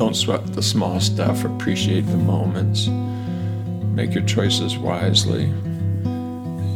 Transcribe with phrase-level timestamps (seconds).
[0.00, 2.88] don't sweat the small stuff, appreciate the moments,
[3.94, 5.44] make your choices wisely.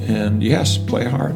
[0.06, 1.34] And yes, play hard.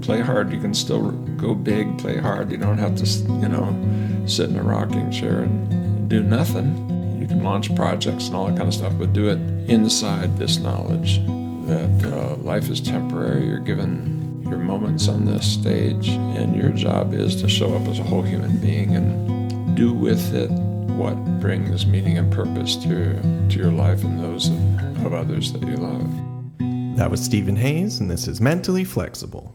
[0.00, 0.52] Play hard.
[0.52, 2.52] You can still go big, play hard.
[2.52, 7.18] You don't have to, you know, sit in a rocking chair and do nothing.
[7.20, 10.58] You can launch projects and all that kind of stuff, but do it inside this
[10.58, 11.18] knowledge
[11.66, 13.44] that uh, life is temporary.
[13.44, 17.98] You're given your moments on this stage, and your job is to show up as
[17.98, 20.48] a whole human being and do with it
[20.96, 23.20] what brings meaning and purpose to,
[23.50, 26.96] to your life and those of, of others that you love.
[26.96, 29.54] That was Stephen Hayes, and this is Mentally Flexible.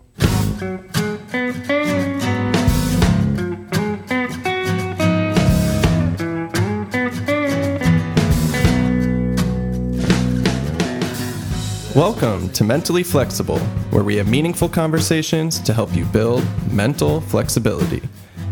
[11.95, 13.57] Welcome to Mentally Flexible,
[13.89, 18.03] where we have meaningful conversations to help you build mental flexibility.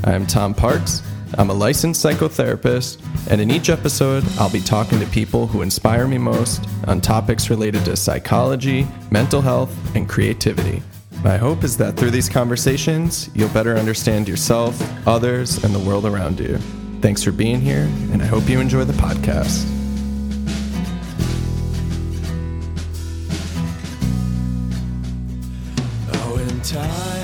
[0.05, 1.04] I am Tom Parks.
[1.38, 6.08] I'm a licensed psychotherapist, and in each episode, I'll be talking to people who inspire
[6.08, 10.82] me most on topics related to psychology, mental health, and creativity.
[11.24, 16.05] My hope is that through these conversations, you'll better understand yourself, others, and the world
[16.05, 16.58] around you.
[17.02, 19.66] Thanks for being here, and I hope you enjoy the podcast.
[26.14, 27.18] Oh,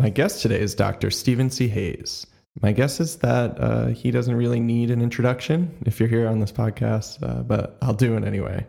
[0.00, 1.10] My guest today is Dr.
[1.10, 1.68] Stephen C.
[1.68, 2.26] Hayes.
[2.62, 6.40] My guess is that uh, he doesn't really need an introduction if you're here on
[6.40, 8.66] this podcast, uh, but I'll do it anyway.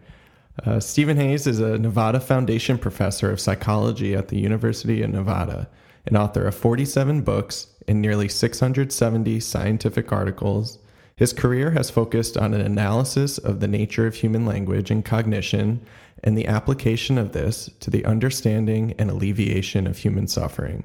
[0.66, 5.70] Uh, Stephen Hayes is a Nevada Foundation professor of psychology at the University of Nevada,
[6.06, 10.80] an author of 47 books and nearly 670 scientific articles.
[11.16, 15.80] His career has focused on an analysis of the nature of human language and cognition
[16.26, 20.84] and the application of this to the understanding and alleviation of human suffering.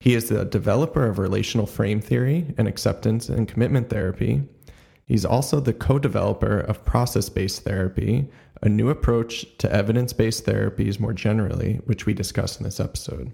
[0.00, 4.42] He is the developer of relational frame theory and acceptance and commitment therapy.
[5.06, 8.28] He's also the co developer of process based therapy,
[8.62, 13.32] a new approach to evidence based therapies more generally, which we discuss in this episode.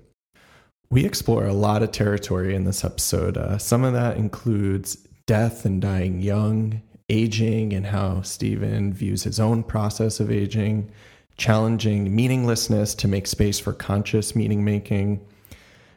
[0.90, 3.36] We explore a lot of territory in this episode.
[3.36, 4.96] Uh, some of that includes
[5.26, 10.90] death and dying young, aging, and how Stephen views his own process of aging,
[11.36, 15.26] challenging meaninglessness to make space for conscious meaning making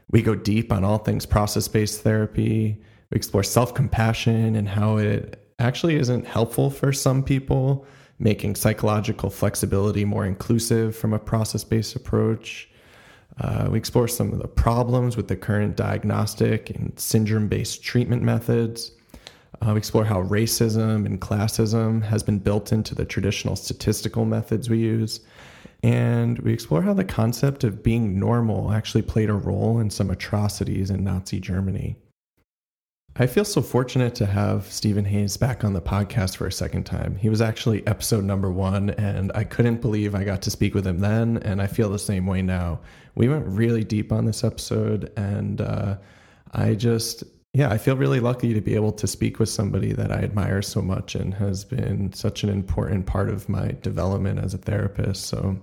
[0.09, 2.81] we go deep on all things process based therapy.
[3.11, 7.85] We explore self compassion and how it actually isn't helpful for some people,
[8.19, 12.69] making psychological flexibility more inclusive from a process based approach.
[13.39, 18.23] Uh, we explore some of the problems with the current diagnostic and syndrome based treatment
[18.23, 18.91] methods.
[19.61, 24.69] Uh, we explore how racism and classism has been built into the traditional statistical methods
[24.69, 25.21] we use
[25.83, 30.09] and we explore how the concept of being normal actually played a role in some
[30.09, 31.95] atrocities in Nazi Germany.
[33.19, 36.83] I feel so fortunate to have Stephen Hayes back on the podcast for a second
[36.83, 37.15] time.
[37.15, 40.85] He was actually episode number one, and I couldn't believe I got to speak with
[40.85, 42.79] him then, and I feel the same way now.
[43.15, 45.97] We went really deep on this episode, and uh,
[46.53, 50.11] I just yeah, I feel really lucky to be able to speak with somebody that
[50.11, 54.53] I admire so much and has been such an important part of my development as
[54.53, 55.25] a therapist.
[55.25, 55.57] So,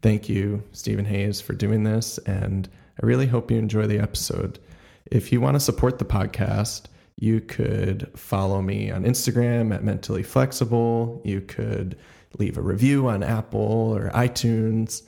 [0.00, 2.18] thank you, Stephen Hayes, for doing this.
[2.18, 2.68] And
[3.02, 4.58] I really hope you enjoy the episode.
[5.06, 6.86] If you want to support the podcast,
[7.16, 11.20] you could follow me on Instagram at Mentally Flexible.
[11.24, 11.98] You could
[12.38, 15.02] leave a review on Apple or iTunes,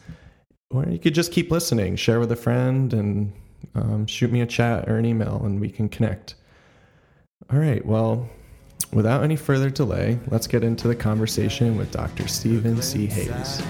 [0.70, 3.32] or you could just keep listening, share with a friend, and
[3.74, 6.34] um, shoot me a chat or an email and we can connect.
[7.52, 8.28] All right, well,
[8.92, 12.28] without any further delay, let's get into the conversation with Dr.
[12.28, 13.06] Stephen C.
[13.06, 13.62] Hayes.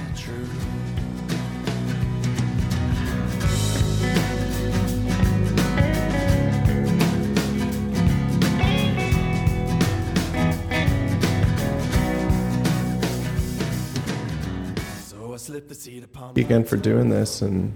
[16.37, 17.75] Again for doing this and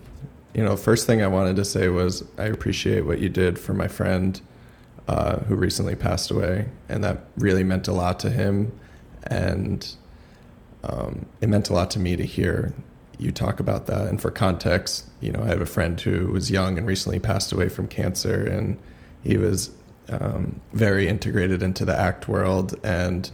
[0.55, 3.75] you know, first thing I wanted to say was I appreciate what you did for
[3.75, 4.41] my friend
[5.09, 8.73] uh, who recently passed away, and that really meant a lot to him,
[9.25, 9.95] and
[10.85, 12.73] um, it meant a lot to me to hear
[13.19, 14.07] you talk about that.
[14.07, 17.53] And for context, you know, I have a friend who was young and recently passed
[17.53, 18.79] away from cancer, and
[19.23, 19.71] he was
[20.09, 23.29] um, very integrated into the ACT world, and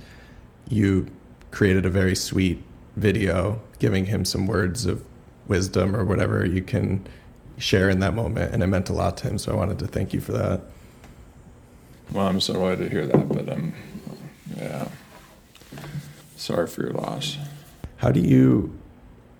[0.68, 1.06] you
[1.50, 2.62] created a very sweet
[2.96, 5.04] video giving him some words of
[5.50, 7.06] wisdom or whatever you can
[7.60, 8.52] share in that moment.
[8.52, 9.38] And it meant a lot to him.
[9.38, 10.62] So I wanted to thank you for that.
[12.12, 13.72] Well, I'm sorry to hear that, but um,
[14.56, 14.88] yeah,
[16.36, 17.38] sorry for your loss.
[17.98, 18.76] How do you,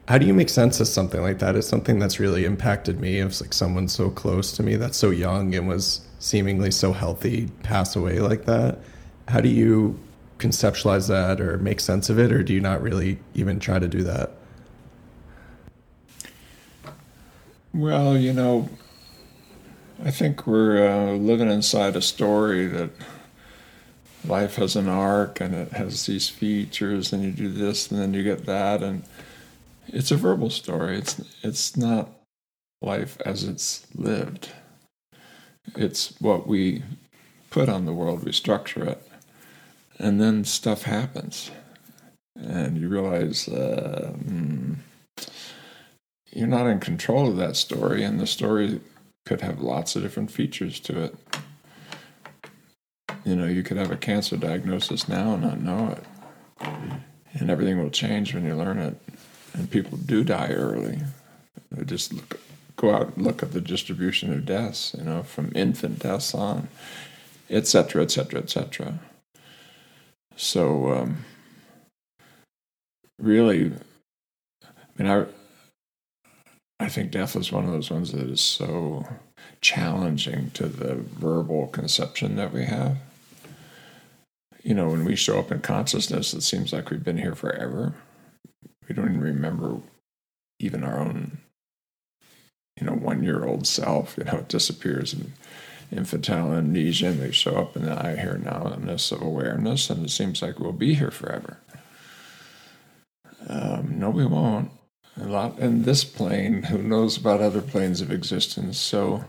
[0.07, 1.57] how do you make sense of something like that?
[1.57, 3.19] It's something that's really impacted me.
[3.19, 7.49] It's like someone so close to me that's so young and was seemingly so healthy
[7.65, 8.79] pass away like that.
[9.27, 9.99] How do you
[10.39, 13.89] conceptualize that or make sense of it, or do you not really even try to
[13.89, 14.33] do that?
[17.73, 18.69] Well, you know,
[20.03, 22.91] I think we're uh, living inside a story that
[24.25, 28.15] life has an arc and it has these features, and you do this and then
[28.15, 29.03] you get that, and
[29.89, 30.99] it's a verbal story.
[30.99, 32.11] It's it's not
[32.83, 34.51] life as it's lived.
[35.77, 36.83] It's what we
[37.51, 38.25] put on the world.
[38.25, 39.03] We structure it,
[39.99, 41.51] and then stuff happens,
[42.37, 44.70] and you realize uh, mm,
[46.33, 48.81] you're not in control of that story, and the story
[49.27, 51.17] could have lots of different features to it.
[53.25, 56.05] You know, you could have a cancer diagnosis now and not know it,
[57.35, 58.97] and everything will change when you learn it.
[59.53, 61.01] And people do die early.
[61.73, 62.41] They just look,
[62.77, 66.69] go out and look at the distribution of deaths, you know, from infant deaths on,
[67.51, 69.01] et cetera, et cetera, et cetera.
[70.37, 71.25] So, um,
[73.19, 73.73] really,
[74.63, 75.27] I mean, I,
[76.81, 79.07] I think death is one of those ones that is so
[79.61, 82.97] challenging to the verbal conception that we have.
[84.63, 87.95] You know, when we show up in consciousness, it seems like we've been here forever.
[88.89, 89.77] We don't even remember
[90.59, 91.39] even our own,
[92.79, 94.17] you know, one year old self.
[94.17, 95.35] You know, it disappears in
[95.93, 100.11] infantile amnesia, and we show up in the I hear nowness of awareness, and it
[100.11, 101.59] seems like we'll be here forever.
[103.47, 104.71] Um, no, we won't
[105.17, 106.65] a lot in this plane.
[106.65, 108.79] Who knows about other planes of existence?
[108.79, 109.25] So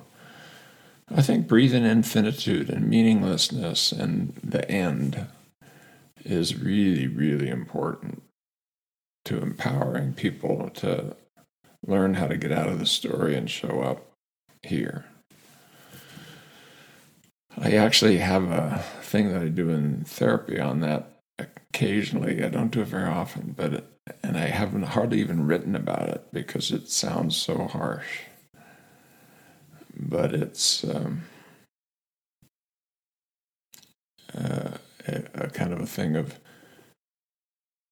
[1.14, 5.28] I think breathing infinitude and meaninglessness and the end
[6.24, 8.22] is really, really important
[9.26, 11.16] to empowering people to
[11.86, 14.12] learn how to get out of the story and show up
[14.64, 15.06] here.
[17.58, 22.44] I actually have a thing that I do in therapy on that occasionally.
[22.44, 23.91] I don't do it very often, but it,
[24.24, 28.22] and I haven't hardly even written about it because it sounds so harsh.
[29.96, 31.24] But it's um,
[34.34, 34.72] uh,
[35.08, 36.40] a, kind of a thing of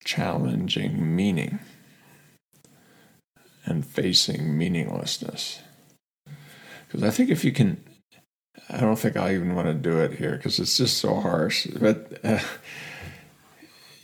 [0.03, 1.59] challenging meaning
[3.65, 5.59] and facing meaninglessness.
[6.88, 7.83] Because I think if you can,
[8.69, 11.67] I don't think I even want to do it here because it's just so harsh.
[11.79, 12.39] But uh,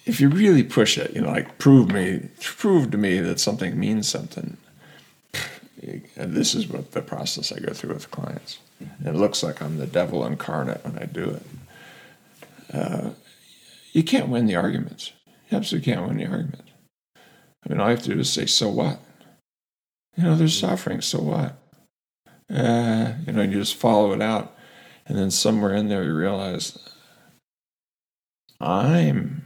[0.06, 3.80] if you really push it, you know, like prove me, prove to me that something
[3.80, 4.58] means something.
[6.16, 8.60] And this is what the process I go through with clients.
[9.04, 11.46] It looks like I'm the devil incarnate when I do it.
[12.74, 13.10] Uh,
[13.94, 15.12] you can't win the arguments.
[15.50, 16.70] You absolutely can't win the argument.
[17.16, 19.00] I mean, all you have to do is say, "So what?"
[20.18, 21.02] You know, there's suffering.
[21.02, 21.58] So what?
[22.50, 24.56] Uh, you know, you just follow it out,
[25.06, 26.78] and then somewhere in there you realize,
[28.60, 29.45] I'm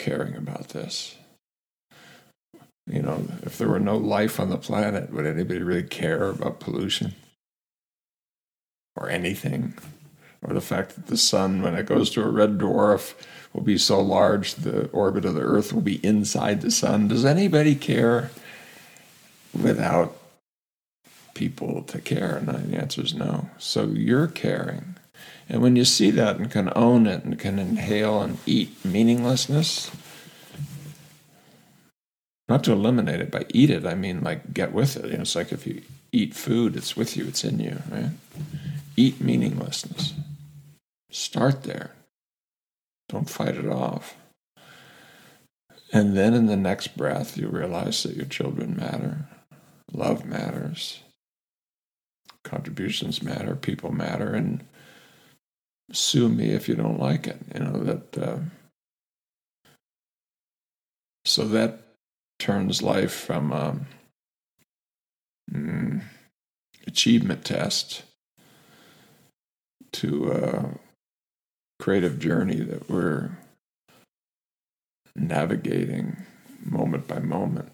[0.00, 1.14] caring about this.
[2.86, 6.58] You know, if there were no life on the planet, would anybody really care about
[6.58, 7.14] pollution?
[8.96, 9.74] Or anything?
[10.42, 13.14] Or the fact that the sun, when it goes to a red dwarf,
[13.52, 17.06] will be so large the orbit of the Earth will be inside the sun?
[17.06, 18.30] Does anybody care
[19.52, 20.16] without
[21.34, 22.38] people to care?
[22.38, 23.50] And the answer is no.
[23.58, 24.96] So you're caring.
[25.50, 29.90] And when you see that and can own it and can inhale and eat meaninglessness,
[32.48, 35.06] not to eliminate it, but eat it, I mean like get with it.
[35.06, 38.10] You know, it's like if you eat food, it's with you, it's in you, right?
[38.96, 40.14] Eat meaninglessness.
[41.10, 41.90] Start there.
[43.08, 44.14] Don't fight it off.
[45.92, 49.26] And then in the next breath, you realize that your children matter,
[49.92, 51.00] love matters,
[52.44, 54.64] contributions matter, people matter, and
[55.92, 57.38] sue me if you don't like it.
[57.54, 58.18] You know that.
[58.18, 58.38] Uh,
[61.24, 61.82] so that
[62.38, 63.76] turns life from a
[65.52, 66.02] mm,
[66.86, 68.02] achievement test
[69.92, 70.78] to a
[71.82, 73.30] creative journey that we're
[75.14, 76.16] navigating
[76.64, 77.70] moment by moment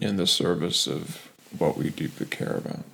[0.00, 2.84] in the service of what we deeply care about.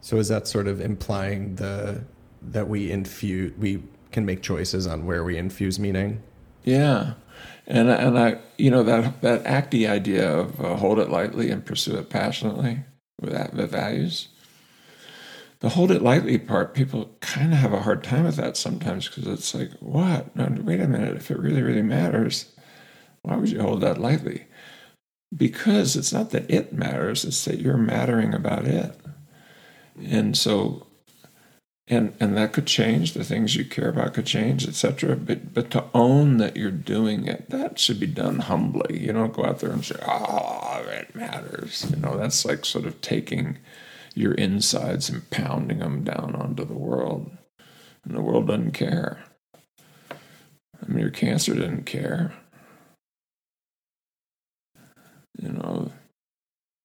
[0.00, 2.04] So is that sort of implying the
[2.52, 6.22] that we infuse we can make choices on where we infuse meaning.
[6.64, 7.14] Yeah,
[7.66, 11.64] and and I you know that that acty idea of uh, hold it lightly and
[11.64, 12.80] pursue it passionately
[13.20, 14.28] with that the values.
[15.60, 19.08] The hold it lightly part, people kind of have a hard time with that sometimes
[19.08, 20.36] because it's like, what?
[20.36, 21.16] No, wait a minute.
[21.16, 22.52] If it really, really matters,
[23.22, 24.44] why would you hold that lightly?
[25.34, 28.94] because it's not that it matters, it's that you're mattering about it.
[30.04, 30.85] And so
[31.88, 33.12] and and that could change.
[33.12, 37.26] The things you care about could change etc but but to own that you're doing
[37.26, 39.00] it that should be done humbly.
[39.00, 41.86] You don't go out there and say ah, oh it matters.
[41.90, 43.58] You know that's like sort of taking
[44.14, 47.30] your insides and pounding them down onto the world.
[48.04, 49.24] And the world doesn't care.
[50.10, 52.32] I mean your cancer didn't care.
[55.38, 55.92] You know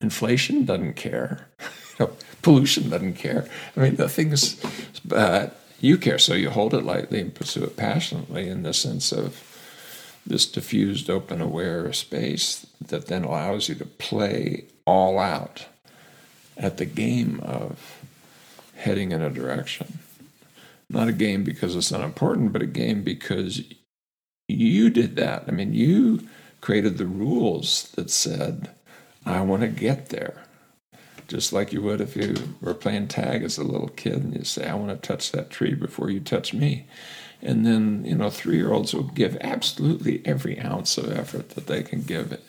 [0.01, 1.47] inflation doesn't care
[1.99, 3.47] you know, pollution doesn't care.
[3.75, 4.61] I mean, the things,
[5.03, 9.11] but you care, so you hold it lightly and pursue it passionately in the sense
[9.11, 9.47] of
[10.25, 15.65] this diffused, open, aware space that then allows you to play all out
[16.57, 17.99] at the game of
[18.75, 19.99] heading in a direction.
[20.89, 23.63] Not a game because it's unimportant, but a game because
[24.47, 25.45] you did that.
[25.47, 26.27] I mean, you
[26.59, 28.69] created the rules that said,
[29.25, 30.43] I want to get there
[31.31, 34.43] just like you would if you were playing tag as a little kid and you
[34.43, 36.85] say, I want to touch that tree before you touch me.
[37.41, 41.67] And then, you know, three year olds will give absolutely every ounce of effort that
[41.67, 42.43] they can give it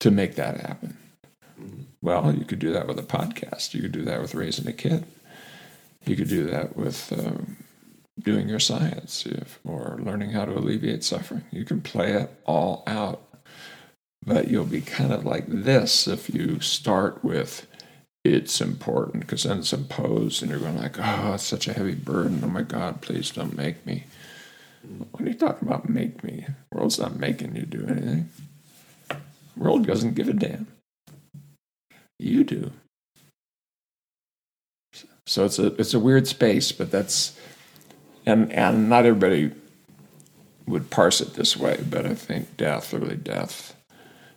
[0.00, 0.98] to make that happen.
[2.02, 3.72] Well, you could do that with a podcast.
[3.72, 5.04] You could do that with raising a kid.
[6.04, 7.56] You could do that with um,
[8.20, 11.44] doing your science if, or learning how to alleviate suffering.
[11.50, 13.22] You can play it all out.
[14.26, 17.66] But you'll be kind of like this if you start with
[18.34, 21.94] it's important because then it's imposed and you're going like, oh, it's such a heavy
[21.94, 22.40] burden.
[22.44, 24.04] Oh my God, please don't make me.
[25.10, 26.46] What are you talking about make me?
[26.70, 28.30] The world's not making you do anything.
[29.08, 29.16] The
[29.56, 30.66] world doesn't give a damn.
[32.18, 32.72] You do.
[35.26, 37.38] So it's a it's a weird space, but that's
[38.24, 39.52] and and not everybody
[40.66, 43.76] would parse it this way, but I think death, early death,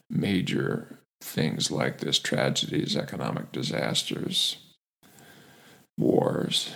[0.09, 4.57] major things like this tragedies, economic disasters,
[5.97, 6.73] wars,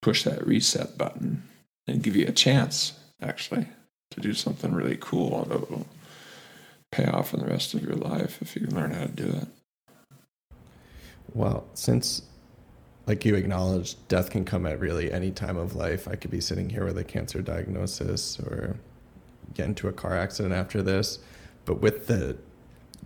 [0.00, 1.42] push that reset button
[1.86, 3.66] and give you a chance, actually,
[4.10, 5.86] to do something really cool that will
[6.90, 9.28] pay off in the rest of your life if you can learn how to do
[9.28, 9.48] it.
[11.34, 12.22] Well, since
[13.06, 16.06] like you acknowledged, death can come at really any time of life.
[16.06, 18.76] I could be sitting here with a cancer diagnosis or
[19.54, 21.18] get into a car accident after this.
[21.64, 22.36] But with the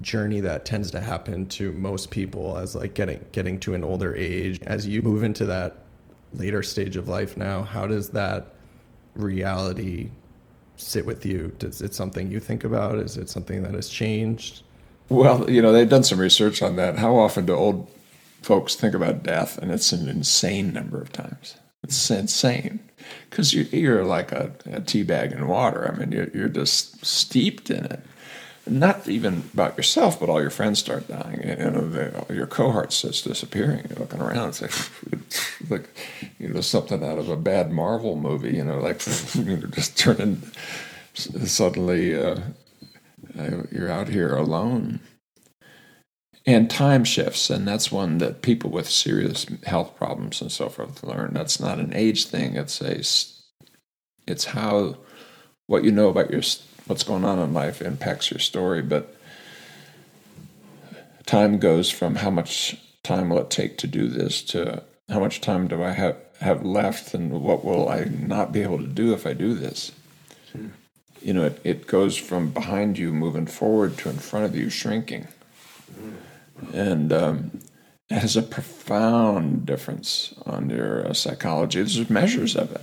[0.01, 4.15] journey that tends to happen to most people as like getting getting to an older
[4.15, 4.61] age.
[4.63, 5.79] As you move into that
[6.35, 8.55] later stage of life now how does that
[9.15, 10.11] reality
[10.77, 11.55] sit with you?
[11.59, 12.97] Does it something you think about?
[12.97, 14.63] Is it something that has changed?
[15.09, 16.99] Well you know they've done some research on that.
[16.99, 17.91] How often do old
[18.43, 19.57] folks think about death?
[19.59, 21.57] And it's an insane number of times.
[21.83, 22.81] It's insane.
[23.31, 25.91] Because you're, like a, a tea bag in water.
[25.91, 28.03] I mean you're, you're just steeped in it
[28.67, 31.41] not even about yourself, but all your friends start dying.
[31.47, 33.87] You know, the, your cohort starts disappearing.
[33.89, 35.89] You're looking around, it's like, like,
[36.39, 38.57] you know, something out of a bad Marvel movie.
[38.57, 39.03] You know, like
[39.35, 40.43] you know, just turning
[41.15, 42.41] suddenly uh,
[43.71, 45.01] you're out here alone.
[46.49, 51.03] And time shifts, and that's one that people with serious health problems and so forth
[51.03, 51.33] learn.
[51.35, 52.55] That's not an age thing.
[52.55, 53.01] It's a,
[54.29, 54.97] it's how
[55.67, 56.43] what you know about your
[56.87, 59.15] what's going on in life impacts your story, but
[61.27, 65.41] time goes from how much time will it take to do this to how much
[65.41, 69.15] time do I have have left and what will I not be able to do
[69.15, 69.93] if I do this?
[70.53, 70.69] Hmm.
[71.23, 74.69] You know, it, it goes from behind you moving forward to in front of you
[74.69, 75.29] shrinking.
[75.95, 76.77] Hmm.
[76.77, 77.61] And um,
[78.11, 81.79] it has a profound difference on your uh, psychology.
[81.79, 82.83] There's measures of it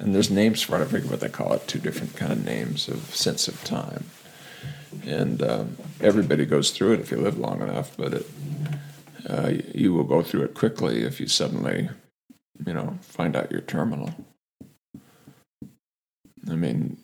[0.00, 0.82] and there's names for it.
[0.82, 1.68] I forget what they call it.
[1.68, 4.04] Two different kind of names of sense of time,
[5.04, 7.96] and um, everybody goes through it if you live long enough.
[7.96, 8.30] But it,
[9.28, 11.90] uh, you will go through it quickly if you suddenly,
[12.66, 14.14] you know, find out you're terminal.
[16.50, 16.96] I mean,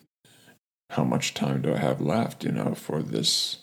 [0.89, 2.43] how much time do I have left?
[2.43, 3.57] You know, for this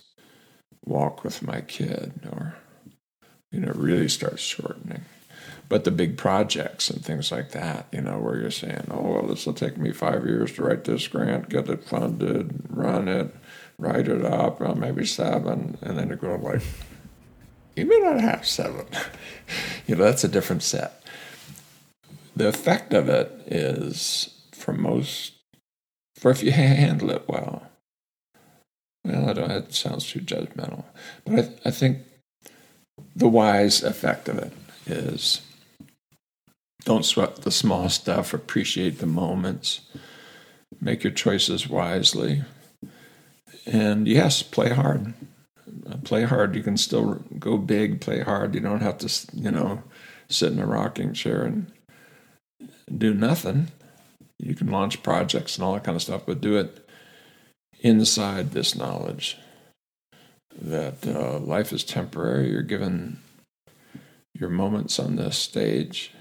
[0.85, 2.55] walk with my kid, or
[3.51, 5.05] you know, really starts shortening
[5.69, 9.27] but the big projects and things like that, you know, where you're saying, oh, well,
[9.27, 13.35] this will take me five years to write this grant, get it funded, run it,
[13.79, 16.63] write it up, well, maybe seven, and then it goes like,
[17.77, 18.87] you may not have seven.
[19.87, 21.03] you know, that's a different set.
[22.37, 25.33] The effect of it is, for most,
[26.17, 27.67] for if you handle it well,
[29.05, 30.85] well, I don't, it sounds too judgmental,
[31.25, 31.99] but I, I think
[33.15, 34.53] the wise effect of it
[34.87, 35.43] is
[36.85, 39.81] don't sweat the small stuff, appreciate the moments,
[40.81, 42.43] make your choices wisely.
[43.67, 45.15] and yes, play hard.
[46.05, 46.55] Play hard.
[46.55, 48.01] You can still go big.
[48.01, 48.55] Play hard.
[48.55, 49.83] You don't have to, you know,
[50.29, 51.73] sit in a rocking chair and
[52.97, 53.69] do nothing.
[54.39, 56.89] You can launch projects and all that kind of stuff, but do it
[57.81, 59.39] inside this knowledge
[60.61, 62.51] that uh, life is temporary.
[62.51, 63.19] You're given
[64.33, 66.13] your moments on this stage,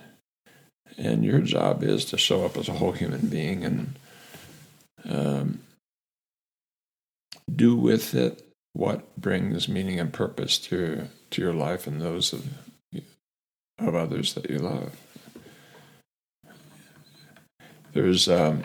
[0.97, 3.95] and your job is to show up as a whole human being and
[5.09, 5.59] um,
[7.53, 8.41] do with it
[8.73, 12.47] what brings meaning and purpose to to your life and those of
[13.79, 14.95] of others that you love.
[17.93, 18.63] There's a um,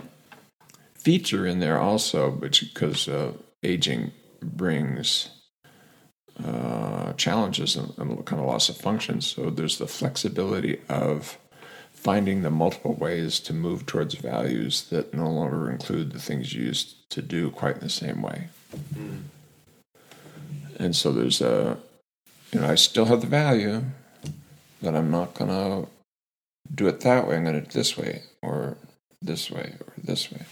[0.95, 3.33] feature in there also, which because uh,
[3.63, 5.31] aging brings
[6.43, 9.21] uh, challenges and, and kind of loss of function.
[9.21, 11.39] So there's the flexibility of
[11.99, 16.65] finding the multiple ways to move towards values that no longer include the things you
[16.65, 18.49] used to do quite in the same way.
[18.95, 19.23] Mm.
[20.79, 21.77] And so there's a,
[22.53, 23.83] you know, I still have the value,
[24.81, 25.89] but I'm not going to
[26.73, 27.37] do it that way.
[27.37, 28.77] I'm going to do it this way or
[29.21, 30.43] this way or this way.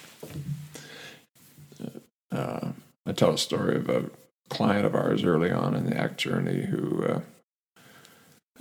[2.33, 2.71] Uh,
[3.07, 4.11] I tell a story of a
[4.49, 7.21] client of ours early on in the ACT journey who uh,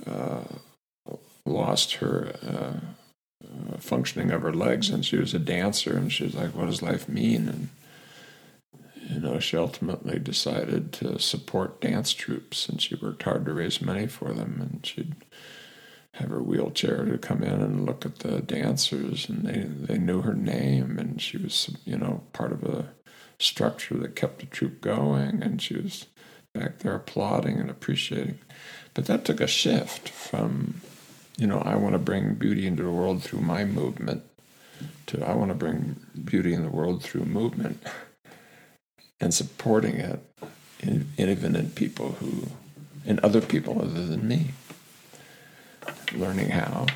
[0.08, 0.44] uh,
[1.46, 6.34] lost her uh, functioning of her legs, and she was a dancer, and she was
[6.34, 7.68] like, "What does life mean?" And
[9.08, 13.80] you know, she ultimately decided to support dance troupes, and she worked hard to raise
[13.80, 15.14] money for them, and she'd
[16.14, 20.22] have her wheelchair to come in and look at the dancers, and they they knew
[20.22, 22.90] her name, and she was you know part of a
[23.38, 26.06] structure that kept the troupe going, and she was
[26.54, 28.38] back there applauding and appreciating.
[28.94, 30.80] But that took a shift from,
[31.36, 34.22] you know, I want to bring beauty into the world through my movement
[35.06, 37.82] to I want to bring beauty in the world through movement
[39.20, 40.20] and supporting it,
[40.80, 42.48] in, even in people who,
[43.04, 44.50] in other people other than me.
[46.14, 46.86] Learning how,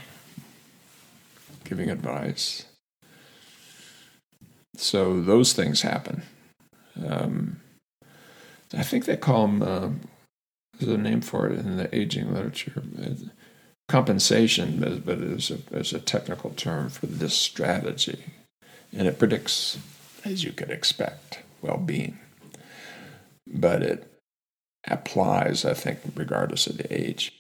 [1.64, 2.64] giving advice,
[4.76, 6.22] so those things happen.
[7.06, 7.60] Um,
[8.72, 9.90] I think they call them, uh,
[10.78, 12.82] there's a name for it in the aging literature,
[13.90, 18.24] compensation, but is a, is a technical term for this strategy.
[18.96, 19.78] And it predicts,
[20.24, 22.18] as you could expect, well being.
[23.46, 24.20] But it
[24.86, 27.32] applies, I think, regardless of the age.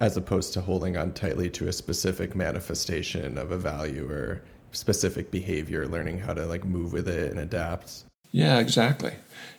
[0.00, 5.30] As opposed to holding on tightly to a specific manifestation of a value or specific
[5.30, 8.04] behavior, learning how to like move with it and adapt.
[8.32, 9.12] Yeah, exactly.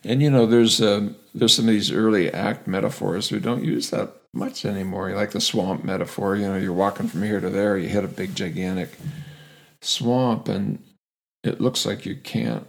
[0.04, 3.92] And you know, there's um, there's some of these early ACT metaphors we don't use
[3.92, 5.10] that much anymore.
[5.10, 6.36] You Like the swamp metaphor.
[6.36, 8.98] You know, you're walking from here to there, you hit a big gigantic
[9.82, 10.84] swamp, and
[11.44, 12.68] it looks like you can't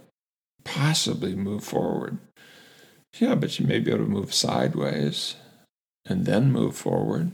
[0.63, 2.17] possibly move forward.
[3.19, 5.35] Yeah, but you may be able to move sideways
[6.05, 7.31] and then move forward.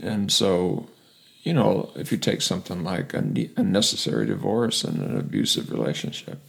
[0.00, 0.88] And so
[1.44, 3.18] you know, if you take something like a
[3.56, 6.40] unnecessary divorce and an abusive relationship,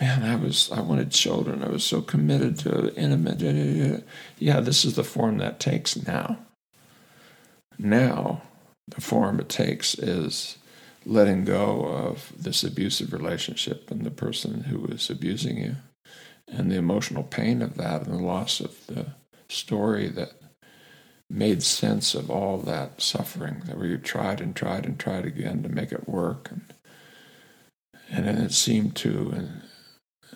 [0.00, 1.62] man, I was I wanted children.
[1.62, 4.04] I was so committed to intimate.
[4.38, 6.38] Yeah, this is the form that takes now.
[7.78, 8.42] Now,
[8.88, 10.58] the form it takes is
[11.04, 15.76] letting go of this abusive relationship and the person who is abusing you,
[16.48, 19.06] and the emotional pain of that, and the loss of the
[19.48, 20.32] story that
[21.28, 25.68] made sense of all that suffering that we tried and tried and tried again to
[25.68, 26.74] make it work and
[28.10, 29.62] and it seemed to and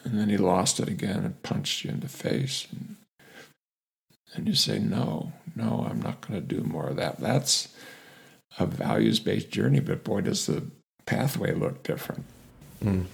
[0.07, 2.97] and then he lost it again and punched you in the face and
[4.35, 7.75] and you say no no i'm not going to do more of that that's
[8.59, 10.63] a values based journey but boy does the
[11.05, 12.25] pathway look different
[12.83, 13.05] mm.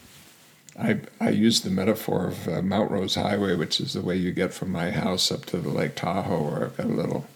[0.79, 4.33] I, I use the metaphor of uh, Mount Rose Highway, which is the way you
[4.33, 7.27] get from my house up to the Lake Tahoe, where I've got a little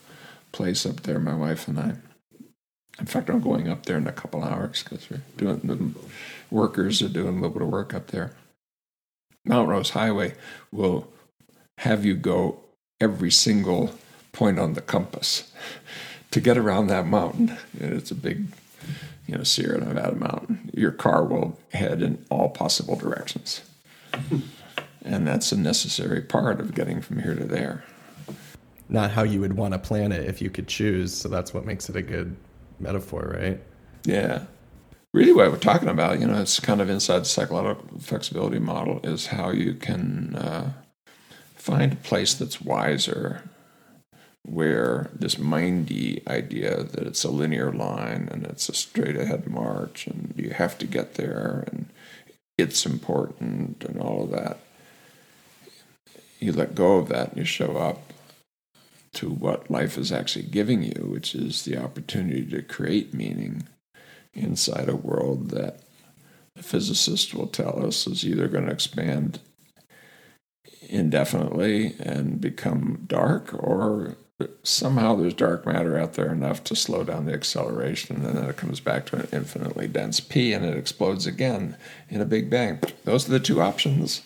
[0.52, 1.96] place up there, my wife and I.
[2.98, 6.00] In fact, I'm going up there in a couple hours because we're doing the
[6.50, 8.32] workers are doing a little bit of work up there.
[9.46, 10.34] Mount Rose Highway
[10.72, 11.08] will
[11.78, 12.60] have you go
[13.00, 13.94] every single
[14.32, 15.52] point on the compass
[16.30, 17.56] to get around that mountain.
[17.78, 18.46] It's a big,
[19.26, 20.70] you know, Sierra Nevada mountain.
[20.74, 23.62] Your car will head in all possible directions.
[25.02, 27.84] and that's a necessary part of getting from here to there
[28.88, 31.14] not how you would want to plan it if you could choose.
[31.14, 32.36] So that's what makes it a good
[32.78, 33.60] metaphor, right?
[34.04, 34.44] Yeah.
[35.16, 39.00] Really, what we're talking about, you know, it's kind of inside the psychological flexibility model,
[39.02, 40.72] is how you can uh,
[41.54, 43.40] find a place that's wiser,
[44.42, 50.06] where this mindy idea that it's a linear line and it's a straight ahead march
[50.06, 51.86] and you have to get there and
[52.58, 54.58] it's important and all of that.
[56.40, 58.12] You let go of that and you show up
[59.14, 63.66] to what life is actually giving you, which is the opportunity to create meaning
[64.36, 65.80] inside a world that
[66.54, 69.40] the physicists will tell us is either going to expand
[70.88, 74.16] indefinitely and become dark or
[74.62, 78.56] somehow there's dark matter out there enough to slow down the acceleration and then it
[78.56, 81.76] comes back to an infinitely dense p and it explodes again
[82.10, 82.78] in a big bang.
[83.04, 84.22] Those are the two options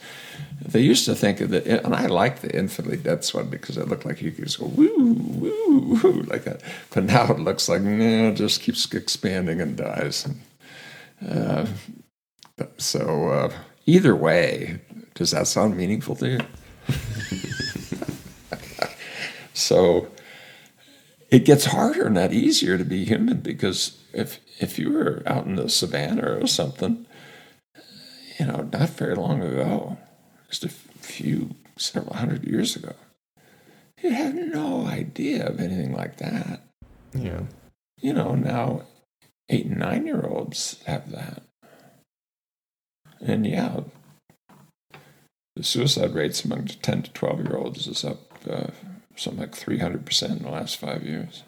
[0.60, 3.88] they used to think of it and i like the infinitely dense one because it
[3.88, 6.60] looked like you could just go woo woo woo like that.
[6.92, 10.28] But now it looks like nah, it just keeps expanding and dies.
[11.26, 11.66] Uh,
[12.76, 13.52] so uh,
[13.86, 14.80] either way
[15.14, 16.40] does that sound meaningful to you?
[19.60, 20.08] So
[21.30, 25.56] it gets harder, not easier, to be human because if if you were out in
[25.56, 27.06] the savannah or something,
[28.38, 29.98] you know, not very long ago,
[30.50, 32.94] just a few several hundred years ago,
[34.02, 36.60] you had no idea of anything like that.
[37.14, 37.42] Yeah.
[38.00, 38.82] You know, now
[39.48, 41.42] eight and nine year olds have that.
[43.20, 43.80] And yeah,
[45.56, 48.68] the suicide rates among 10 to 12 year olds is up uh,
[49.16, 51.42] something like 300% in the last five years.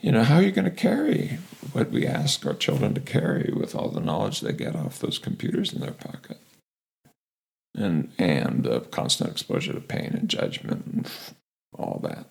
[0.00, 1.38] You know, how are you going to carry
[1.72, 5.18] what we ask our children to carry with all the knowledge they get off those
[5.18, 6.38] computers in their pocket?
[7.78, 11.10] And, and the constant exposure to pain and judgment and
[11.78, 12.26] all that.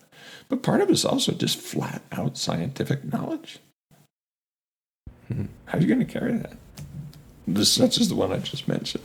[0.50, 3.58] But part of it is also just flat out scientific knowledge.
[5.32, 5.46] Mm-hmm.
[5.64, 6.52] How are you going to carry that?
[7.46, 9.04] This, such as the one I just mentioned.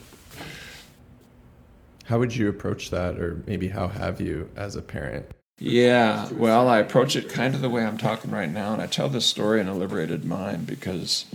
[2.05, 5.27] How would you approach that, or maybe how have you as a parent?
[5.59, 8.87] Yeah, well, I approach it kind of the way I'm talking right now, and I
[8.87, 11.25] tell this story in a liberated mind because,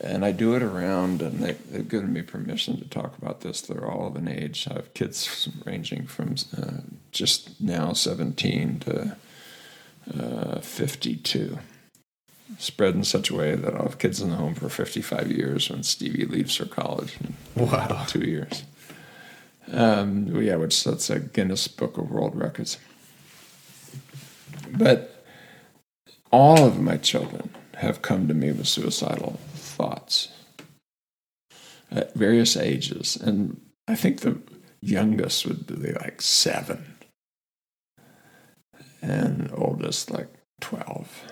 [0.00, 3.60] and I do it around, and they, have given me permission to talk about this.
[3.60, 4.68] They're all of an age.
[4.70, 9.16] I have kids ranging from uh, just now 17 to
[10.16, 11.58] uh, 52
[12.58, 15.68] spread in such a way that I'll have kids in the home for 55 years
[15.68, 17.16] when Stevie leaves for college.
[17.56, 18.04] wow.
[18.08, 18.62] Two years.
[19.70, 22.78] Um, yeah, which that's a Guinness Book of World Records.
[24.70, 25.24] But
[26.30, 29.38] all of my children have come to me with suicidal
[29.78, 30.28] thoughts
[31.90, 33.16] at various ages.
[33.16, 34.40] And I think the
[34.82, 36.96] youngest would be like seven,
[39.00, 40.28] and oldest like
[40.60, 41.22] 12.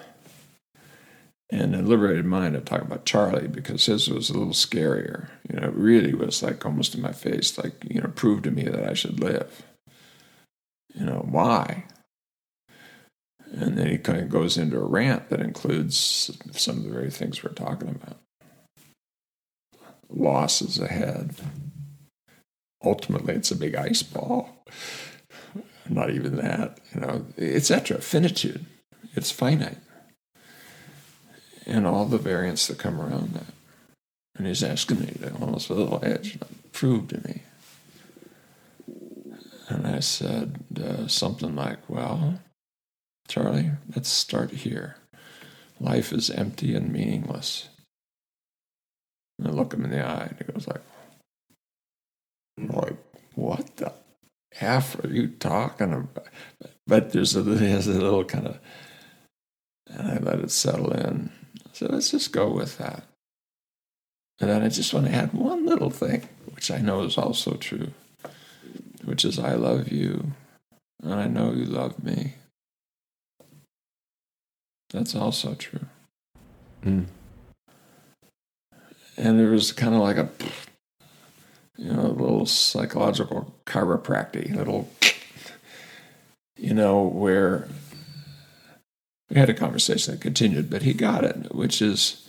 [1.51, 5.29] And in Liberated Mind, I talk about Charlie because his was a little scarier.
[5.49, 8.51] You know, it really was like almost in my face, like, you know, prove to
[8.51, 9.63] me that I should live.
[10.95, 11.85] You know, why?
[13.53, 15.97] And then he kind of goes into a rant that includes
[16.53, 18.19] some of the very things we're talking about.
[20.09, 21.35] Loss is ahead.
[22.85, 24.65] Ultimately, it's a big ice ball.
[25.89, 28.01] Not even that, you know, etc.
[28.01, 28.67] Finitude.
[29.15, 29.79] It's finite
[31.67, 33.47] and all the variants that come around that.
[34.39, 36.39] And he's asking me to almost a little edge,
[36.73, 37.43] prove to me.
[39.69, 42.41] And I said uh, something like, Well,
[43.27, 44.97] Charlie, let's start here.
[45.81, 47.69] Life is empty and meaningless.
[49.39, 50.83] And I look him in the eye and he goes like,
[52.59, 52.97] like,
[53.35, 53.93] what the
[54.61, 56.27] F are you talking about?
[56.87, 58.59] But there's a, there's a little kind of,
[59.89, 61.31] and I let it settle in.
[61.73, 63.05] So let's just go with that.
[64.41, 67.55] And then I just want to add one little thing, which I know is also
[67.55, 67.93] true,
[69.05, 70.33] which is I love you,
[71.03, 72.35] and I know you love me.
[74.91, 75.87] That's also true.
[76.85, 77.07] Mm.
[79.17, 80.29] And there was kind of like a,
[81.77, 84.89] you know, a little psychological chiropractic, little,
[86.57, 87.69] you know, where
[89.31, 92.27] we had a conversation that continued, but he got it, which is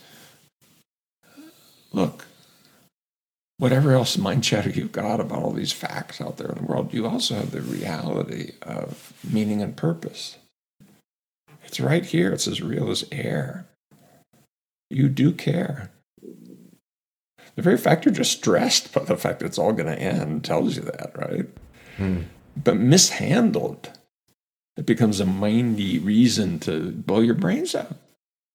[1.92, 2.26] look,
[3.58, 6.94] whatever else mind chatter you've got about all these facts out there in the world,
[6.94, 10.38] you also have the reality of meaning and purpose.
[11.64, 13.66] It's right here, it's as real as air.
[14.90, 15.90] You do care.
[17.58, 20.44] The very fact you're just stressed by the fact that it's all going to end
[20.44, 21.46] tells you that, right?
[21.96, 22.20] Hmm.
[22.56, 23.90] But mishandled
[24.76, 27.96] it becomes a mindy reason to blow your brains out.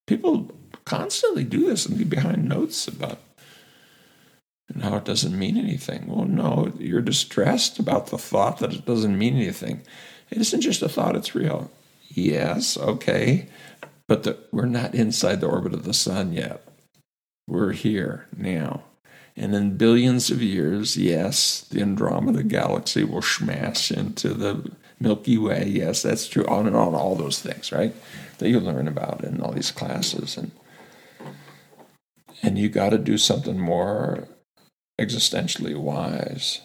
[0.07, 3.19] People constantly do this and leave behind notes about
[4.69, 6.07] and how it doesn't mean anything.
[6.07, 9.81] Well, no, you're distressed about the thought that it doesn't mean anything.
[10.29, 11.69] It isn't just a thought, it's real.
[12.07, 13.49] Yes, okay,
[14.07, 16.65] but the, we're not inside the orbit of the sun yet.
[17.49, 18.83] We're here now.
[19.35, 25.67] And in billions of years, yes, the Andromeda galaxy will smash into the Milky Way.
[25.67, 26.45] Yes, that's true.
[26.45, 27.95] On and on, all those things, right?
[28.37, 30.37] That you learn about in all these classes.
[30.37, 30.51] And
[32.43, 34.27] and you got to do something more
[34.99, 36.59] existentially wise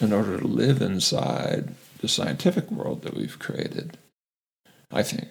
[0.00, 3.98] in order to live inside the scientific world that we've created,
[4.90, 5.28] I think.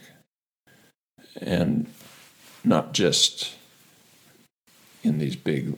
[1.41, 1.87] And
[2.63, 3.55] not just
[5.03, 5.77] in these big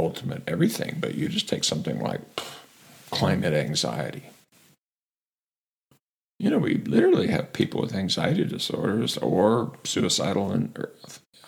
[0.00, 2.20] ultimate everything, but you just take something like
[3.10, 4.24] climate anxiety.
[6.38, 10.74] You know, we literally have people with anxiety disorders or suicidal and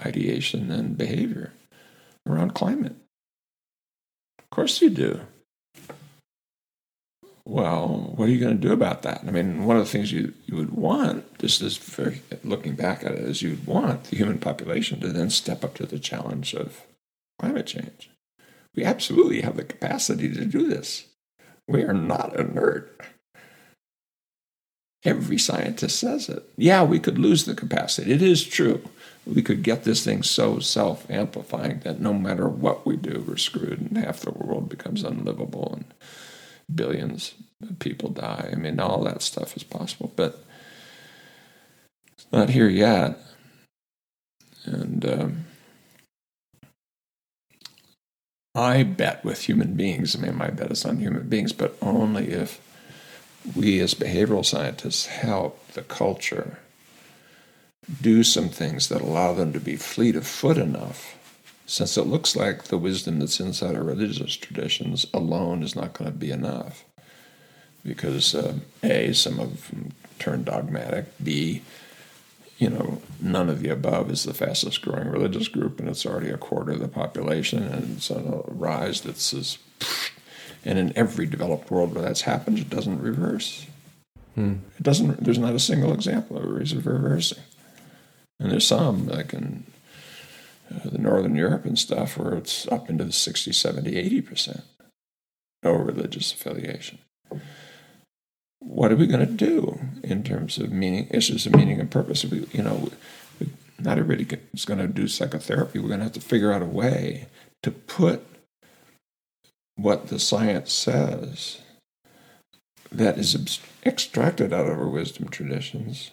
[0.05, 1.53] ideation and behavior
[2.27, 2.97] around climate.
[4.39, 5.21] Of course you do.
[7.45, 9.25] Well, what are you going to do about that?
[9.27, 13.13] I mean, one of the things you, you would want, just very looking back at
[13.13, 16.83] it, is you'd want the human population to then step up to the challenge of
[17.41, 18.12] climate change.
[18.75, 21.07] We absolutely have the capacity to do this.
[21.69, 23.01] We are not inert.
[25.05, 26.49] Every scientist says it.
[26.57, 28.13] Yeah, we could lose the capacity.
[28.13, 28.83] It is true
[29.27, 33.37] we could get this thing so self amplifying that no matter what we do, we're
[33.37, 35.85] screwed and half the world becomes unlivable and
[36.75, 38.51] billions of people die.
[38.53, 40.45] I mean, all that stuff is possible, but
[42.15, 43.19] it's not here yet.
[44.65, 45.45] And um,
[48.55, 52.29] I bet with human beings, I mean, my bet is on human beings, but only
[52.29, 52.61] if
[53.57, 56.59] we as behavioral scientists help the culture
[58.01, 61.17] do some things that allow them to be fleet of foot enough,
[61.67, 66.11] since it looks like the wisdom that's inside our religious traditions alone is not going
[66.11, 66.85] to be enough.
[67.85, 71.63] Because uh, A, some of them turn dogmatic, B,
[72.63, 76.31] you know, none of the above is the fastest growing religious group, and it's already
[76.31, 79.59] a quarter of the population, and it's on a rise that's as.
[80.65, 83.67] And in every developed world where that's happened, it doesn't reverse.
[84.37, 84.59] Hmm.
[84.79, 85.25] It doesn't.
[85.25, 87.43] There's not a single example of reversing.
[88.39, 89.65] And there's some, like in
[90.73, 94.63] uh, the Northern Europe and stuff, where it's up into the 60, 70, 80%.
[95.65, 97.01] No religious affiliation.
[98.65, 102.25] What are we going to do in terms of meaning, issues of meaning and purpose?
[102.25, 102.91] We, you know,
[103.79, 105.79] not everybody is going to do psychotherapy.
[105.79, 107.27] We're going to have to figure out a way
[107.63, 108.25] to put
[109.77, 111.61] what the science says
[112.91, 116.11] that is extracted out of our wisdom traditions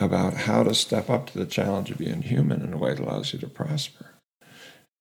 [0.00, 3.02] about how to step up to the challenge of being human in a way that
[3.02, 4.14] allows you to prosper.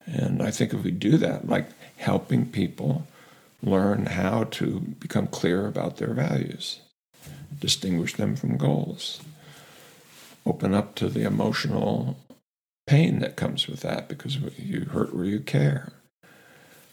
[0.05, 3.08] And I think if we do that, like helping people
[3.61, 6.79] learn how to become clear about their values,
[7.59, 9.21] distinguish them from goals,
[10.45, 12.17] open up to the emotional
[12.85, 15.91] pain that comes with that because you hurt where you care.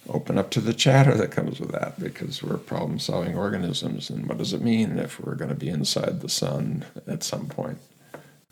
[0.09, 4.11] Open up to the chatter that comes with that because we're problem solving organisms.
[4.11, 7.46] And what does it mean if we're going to be inside the sun at some
[7.46, 7.79] point?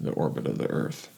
[0.00, 1.08] the orbit of the Earth.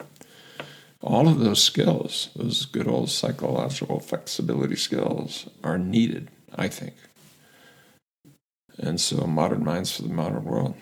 [1.01, 6.95] All of those skills, those good old psychological flexibility skills, are needed, I think.
[8.79, 10.75] And so, modern minds for the modern world.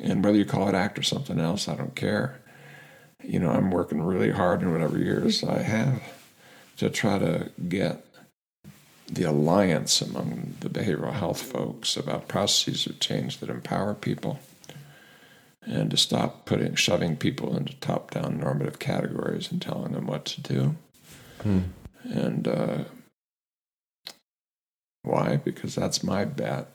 [0.00, 2.40] And whether you call it ACT or something else, I don't care.
[3.22, 6.02] You know, I'm working really hard in whatever years I have
[6.76, 8.04] to try to get
[9.06, 14.40] the alliance among the behavioral health folks about processes of change that empower people
[15.66, 20.24] and to stop putting shoving people into top down normative categories and telling them what
[20.24, 20.76] to do.
[21.42, 21.60] Hmm.
[22.04, 22.84] And uh,
[25.04, 25.36] why?
[25.36, 26.68] Because that's my bet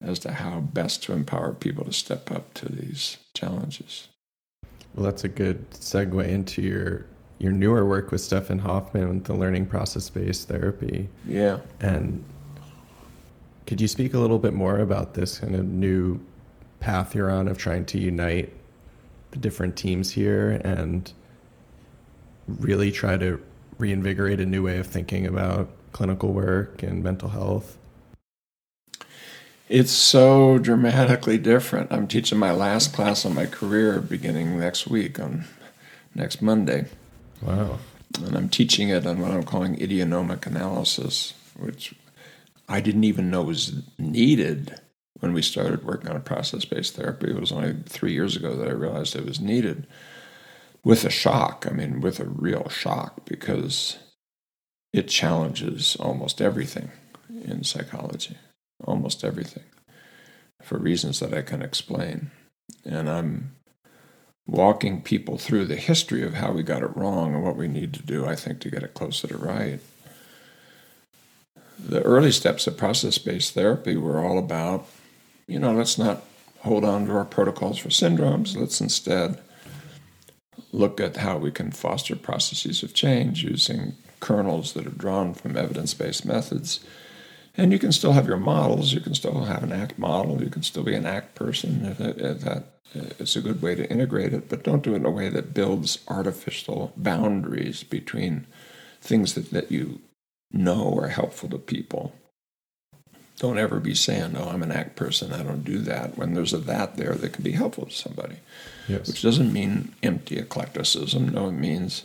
[0.00, 4.08] as to how best to empower people to step up to these challenges.
[4.94, 7.06] Well, that's a good segue into your
[7.38, 11.08] your newer work with Stefan Hofmann with the learning process based therapy.
[11.24, 11.58] Yeah.
[11.80, 12.24] And
[13.66, 16.20] could you speak a little bit more about this kind of new
[16.80, 18.52] path you're on of trying to unite
[19.30, 21.12] the different teams here and
[22.48, 23.40] really try to
[23.78, 27.76] reinvigorate a new way of thinking about clinical work and mental health?
[29.68, 31.92] It's so dramatically different.
[31.92, 35.44] I'm teaching my last class on my career beginning next week on
[36.14, 36.86] next Monday.
[37.42, 37.78] Wow.
[38.24, 41.94] And I'm teaching it on what I'm calling idionomic analysis, which
[42.68, 44.80] I didn't even know was needed
[45.20, 47.30] when we started working on a process based therapy.
[47.30, 49.86] It was only three years ago that I realized it was needed
[50.82, 51.66] with a shock.
[51.68, 53.98] I mean, with a real shock because
[54.92, 56.90] it challenges almost everything
[57.44, 58.36] in psychology,
[58.84, 59.64] almost everything,
[60.62, 62.30] for reasons that I can explain.
[62.84, 63.56] And I'm
[64.46, 67.92] walking people through the history of how we got it wrong and what we need
[67.94, 69.80] to do, I think, to get it closer to right.
[71.78, 74.86] the early steps of process based therapy were all about,
[75.46, 76.24] you know, let's not
[76.60, 78.56] hold on to our protocols for syndromes.
[78.56, 79.40] Let's instead
[80.72, 85.56] look at how we can foster processes of change using kernels that are drawn from
[85.56, 86.80] evidence based methods.
[87.56, 88.92] And you can still have your models.
[88.92, 90.42] You can still have an ACT model.
[90.42, 91.84] You can still be an ACT person.
[91.84, 94.98] If that, if that is a good way to integrate it, but don't do it
[94.98, 98.46] in a way that builds artificial boundaries between
[99.00, 100.00] things that, that you
[100.52, 102.14] know are helpful to people.
[103.38, 105.32] Don't ever be saying, "Oh, I'm an ACT person.
[105.32, 108.36] I don't do that." When there's a that there that can be helpful to somebody,
[108.88, 109.06] yes.
[109.06, 111.28] which doesn't mean empty eclecticism.
[111.28, 112.04] No, it means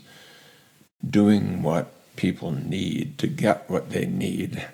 [1.07, 4.65] doing what people need to get what they need,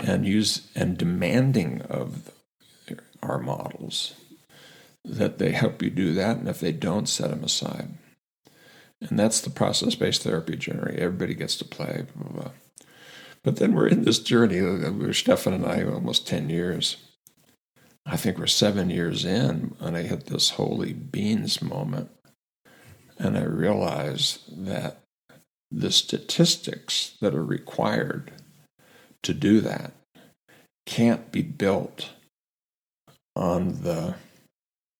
[0.00, 2.30] and use and demanding of
[3.22, 4.14] our models
[5.04, 7.88] that they help you do that, and if they don't, set them aside.
[9.00, 10.96] And that's the process-based therapy journey.
[10.96, 12.06] Everybody gets to play.
[12.14, 12.50] Blah, blah, blah.
[13.42, 14.60] But then we're in this journey.
[14.60, 16.96] We're Stefan and I almost ten years.
[18.06, 22.10] I think we're seven years in, and I hit this holy beans moment,
[23.18, 25.01] and I realized that
[25.72, 28.32] the statistics that are required
[29.22, 29.92] to do that
[30.86, 32.10] can't be built
[33.34, 34.14] on the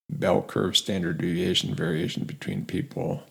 [0.08, 3.22] bell curve standard deviation variation between people.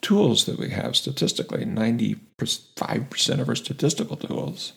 [0.00, 4.72] Tools that we have statistically 95% of our statistical tools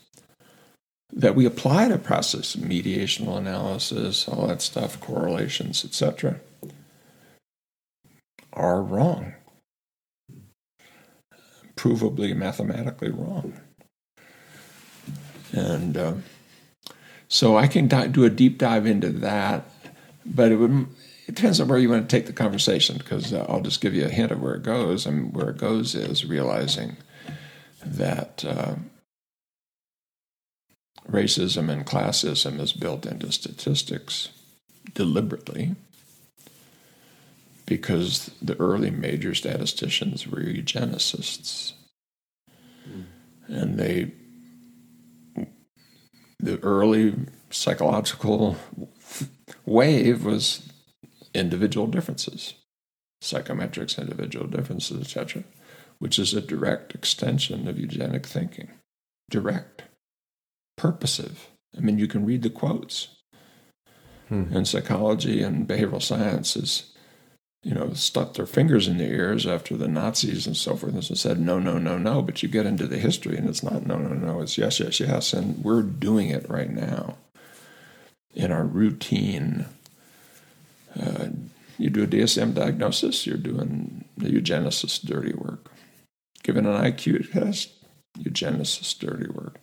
[1.13, 6.39] that we apply to process mediational analysis all that stuff correlations etc
[8.53, 9.33] are wrong
[11.81, 13.59] provably mathematically wrong
[15.51, 16.13] and uh,
[17.27, 19.67] so i can do a deep dive into that
[20.25, 20.87] but it would
[21.31, 23.93] it depends on where you want to take the conversation because uh, I'll just give
[23.95, 25.05] you a hint of where it goes.
[25.05, 26.97] And where it goes is realizing
[27.85, 28.75] that uh,
[31.09, 34.27] racism and classism is built into statistics
[34.93, 35.75] deliberately
[37.71, 41.71] because the early major statisticians were eugenicists.
[42.85, 43.05] Mm.
[43.47, 44.11] And they,
[46.37, 47.15] the early
[47.49, 48.57] psychological
[49.65, 50.69] wave was
[51.33, 52.55] individual differences,
[53.23, 55.45] psychometrics, individual differences, etc.,
[55.99, 58.69] which is a direct extension of eugenic thinking.
[59.29, 59.83] Direct,
[60.75, 61.47] purposive.
[61.77, 63.15] I mean, you can read the quotes.
[64.27, 64.53] Hmm.
[64.53, 66.90] And psychology and behavioral sciences,
[67.63, 71.17] you know, stuck their fingers in their ears after the Nazis and so forth and
[71.17, 72.21] said, no, no, no, no.
[72.21, 74.41] But you get into the history and it's not no, no, no.
[74.41, 75.33] It's yes, yes, yes.
[75.33, 77.17] And we're doing it right now
[78.33, 79.65] in our routine
[80.99, 81.27] uh,
[81.77, 85.71] you do a DSM diagnosis, you're doing the eugenicist dirty work.
[86.43, 87.71] Given an IQ test,
[88.19, 89.59] eugenicist dirty work.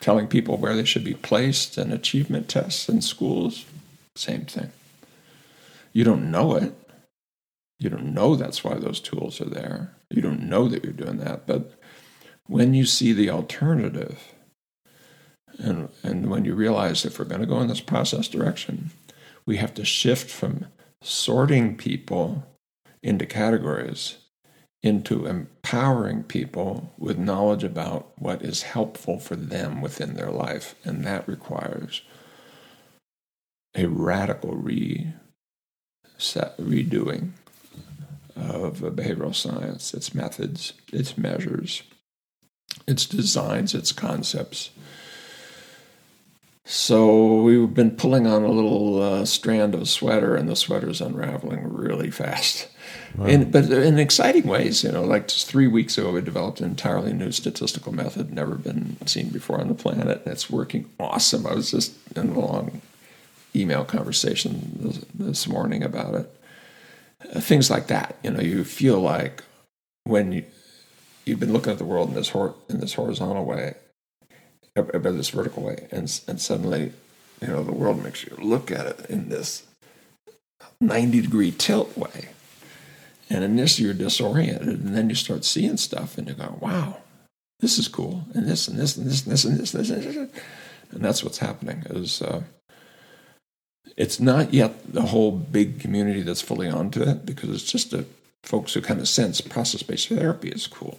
[0.00, 3.64] Telling people where they should be placed and achievement tests in schools,
[4.14, 4.70] same thing.
[5.96, 6.74] You don't know it.
[7.78, 9.96] You don't know that's why those tools are there.
[10.10, 11.46] You don't know that you're doing that.
[11.46, 11.72] But
[12.46, 14.34] when you see the alternative,
[15.58, 18.90] and, and when you realize if we're going to go in this process direction,
[19.46, 20.66] we have to shift from
[21.00, 22.44] sorting people
[23.02, 24.18] into categories
[24.82, 30.74] into empowering people with knowledge about what is helpful for them within their life.
[30.84, 32.02] And that requires
[33.74, 35.25] a radical reset,
[36.18, 37.30] redoing
[38.36, 41.82] of behavioral science, its methods, its measures,
[42.86, 44.70] its designs, its concepts.
[46.68, 51.72] So we've been pulling on a little uh, strand of sweater, and the sweater's unraveling
[51.72, 52.68] really fast.
[53.16, 53.26] Wow.
[53.26, 56.66] In, but in exciting ways, you know, like just three weeks ago, we developed an
[56.66, 61.46] entirely new statistical method, never been seen before on the planet, and it's working awesome.
[61.46, 62.82] I was just in a long
[63.58, 66.30] email conversation this, this morning about it.
[67.34, 69.42] Uh, things like that, you know, you feel like
[70.04, 70.44] when you,
[71.24, 73.74] you've been looking at the world in this hor- in this horizontal way,
[74.74, 76.92] by this vertical way, and and suddenly,
[77.40, 79.64] you know, the world makes you look at it in this
[80.80, 82.28] ninety degree tilt way,
[83.30, 86.98] and in this you're disoriented, and then you start seeing stuff, and you go, "Wow,
[87.60, 89.90] this is cool," and this and this and this and this and this and this,
[89.90, 90.42] and, this,
[90.90, 91.82] and that's what's happening.
[91.88, 92.42] Is uh,
[93.96, 98.04] it's not yet the whole big community that's fully onto it because it's just the
[98.42, 100.98] folks who kind of sense process based therapy is cool.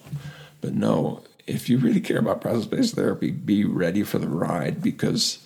[0.62, 4.82] But no, if you really care about process based therapy, be ready for the ride
[4.82, 5.39] because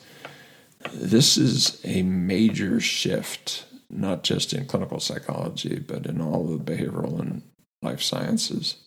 [0.93, 6.71] this is a major shift, not just in clinical psychology, but in all of the
[6.71, 7.43] behavioral and
[7.81, 8.77] life sciences.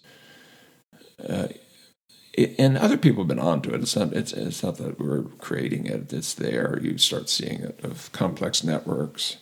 [1.29, 1.49] Uh,
[2.37, 3.83] and other people have been onto it.
[3.83, 6.79] It's not, it's, it's not that we're creating it, it's there.
[6.83, 9.37] You start seeing it of complex networks,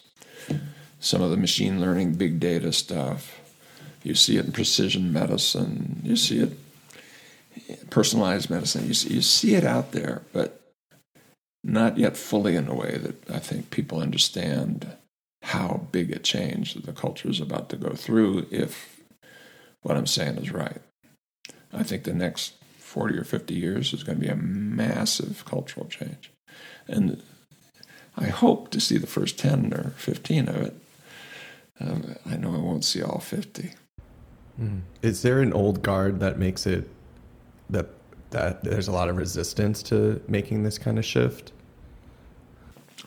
[1.00, 3.38] some of the machine learning, big data stuff.
[4.02, 6.58] You see it in precision medicine, you see it
[7.90, 8.86] personalized medicine.
[8.86, 10.60] You see, you see it out there, but
[11.62, 14.92] not yet fully in a way that I think people understand
[15.42, 19.00] how big a change the culture is about to go through if
[19.82, 20.80] what I'm saying is right.
[21.72, 22.54] I think the next
[22.92, 26.30] 40 or 50 years is going to be a massive cultural change.
[26.86, 27.22] And
[28.18, 30.76] I hope to see the first 10 or 15 of it.
[31.80, 33.72] Um, I know I won't see all 50.
[34.60, 34.82] Mm.
[35.00, 36.86] Is there an old guard that makes it
[37.70, 37.88] that
[38.28, 41.52] that there's a lot of resistance to making this kind of shift?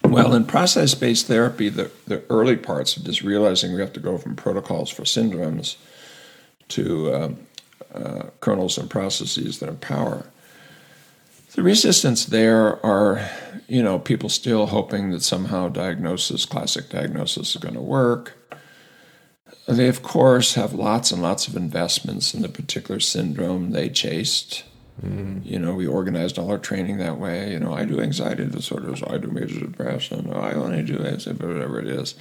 [0.03, 3.99] Well, in process based therapy, the, the early parts of just realizing we have to
[3.99, 5.75] go from protocols for syndromes
[6.69, 7.37] to um,
[7.93, 10.25] uh, kernels and processes that empower.
[11.53, 13.29] The resistance there are,
[13.67, 18.33] you know, people still hoping that somehow diagnosis, classic diagnosis, is going to work.
[19.65, 24.63] They, of course, have lots and lots of investments in the particular syndrome they chased.
[25.01, 25.39] Mm-hmm.
[25.43, 27.51] You know, we organized all our training that way.
[27.51, 31.87] You know, I do anxiety disorders, I do major depression, I only do whatever it
[31.87, 32.15] is.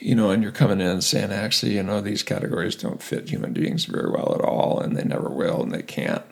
[0.00, 3.52] You know, and you're coming in saying, actually, you know, these categories don't fit human
[3.52, 6.24] beings very well at all, and they never will, and they can't.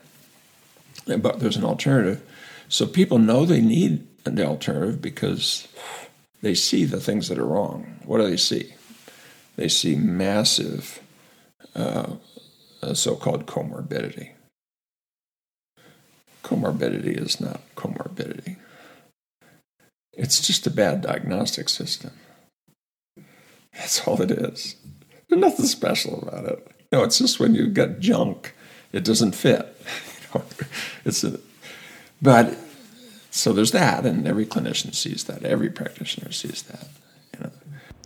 [1.06, 2.22] But there's an alternative.
[2.68, 5.68] So people know they need an alternative because
[6.40, 8.00] they see the things that are wrong.
[8.04, 8.74] What do they see?
[9.58, 11.00] they see massive
[11.74, 12.14] uh,
[12.94, 14.30] so called comorbidity.
[16.44, 18.56] Comorbidity is not comorbidity,
[20.12, 22.12] it's just a bad diagnostic system.
[23.78, 24.76] That's all it is.
[25.28, 26.70] There's nothing special about it.
[26.92, 28.54] No, it's just when you get junk,
[28.92, 29.74] it doesn't fit.
[31.04, 31.38] it's a,
[32.20, 32.56] but
[33.30, 35.44] so there's that, and every clinician sees that.
[35.44, 36.88] Every practitioner sees that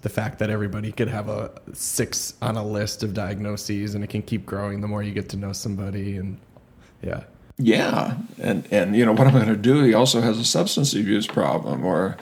[0.02, 4.10] the fact that everybody could have a six on a list of diagnoses and it
[4.10, 6.38] can keep growing the more you get to know somebody and
[7.02, 7.22] yeah
[7.58, 10.92] yeah and and you know what i'm going to do he also has a substance
[10.94, 12.16] abuse problem or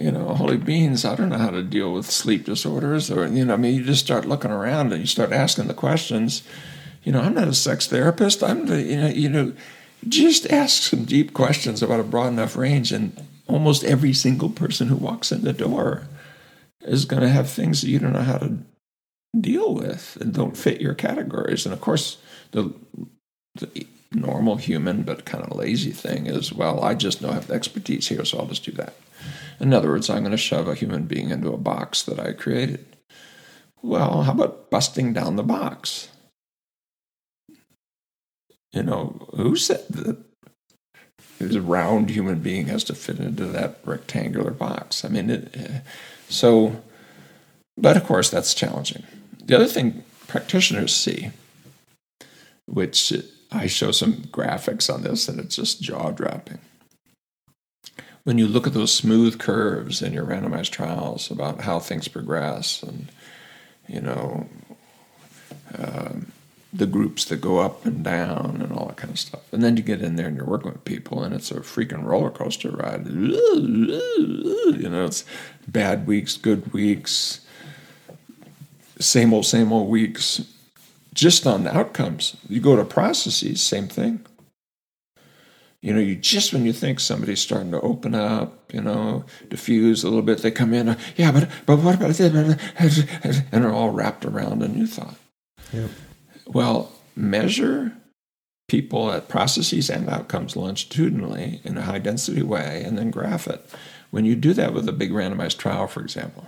[0.00, 3.44] you know holy beans i don't know how to deal with sleep disorders or you
[3.44, 6.42] know i mean you just start looking around and you start asking the questions
[7.04, 9.52] you know i'm not a sex therapist i'm the you know you know
[10.08, 14.88] just ask some deep questions about a broad enough range and almost every single person
[14.88, 16.04] who walks in the door
[16.82, 18.58] is going to have things that you don't know how to
[19.38, 21.66] deal with and don't fit your categories.
[21.66, 22.18] And of course,
[22.52, 22.72] the,
[23.54, 27.54] the normal human but kind of lazy thing is, well, I just don't have the
[27.54, 28.94] expertise here, so I'll just do that.
[29.60, 32.32] In other words, I'm going to shove a human being into a box that I
[32.32, 32.84] created.
[33.82, 36.08] Well, how about busting down the box?
[38.72, 40.16] You know, who said that
[41.38, 45.04] this round human being has to fit into that rectangular box?
[45.04, 45.80] I mean, it, eh,
[46.28, 46.82] so,
[47.76, 49.02] but of course, that's challenging.
[49.44, 51.32] The other thing practitioners see,
[52.66, 53.12] which
[53.50, 56.60] I show some graphics on this, and it's just jaw dropping.
[58.24, 62.82] When you look at those smooth curves in your randomized trials about how things progress,
[62.82, 63.10] and
[63.88, 64.46] you know,
[65.76, 66.32] um,
[66.72, 69.52] the groups that go up and down and all that kind of stuff.
[69.52, 72.04] And then you get in there and you're working with people, and it's a freaking
[72.04, 73.06] roller coaster ride.
[73.06, 75.24] You know, it's
[75.66, 77.40] bad weeks, good weeks,
[78.98, 80.42] same old, same old weeks.
[81.12, 82.36] Just on the outcomes.
[82.48, 84.24] You go to processes, same thing.
[85.82, 90.04] You know, you just when you think somebody's starting to open up, you know, diffuse
[90.04, 92.20] a little bit, they come in, uh, yeah, but but what about this?
[92.20, 95.16] And they're all wrapped around a new thought.
[95.72, 95.90] Yep.
[96.46, 97.92] Well, measure
[98.68, 103.68] people at processes and outcomes longitudinally in a high density way and then graph it.
[104.10, 106.46] When you do that with a big randomized trial, for example,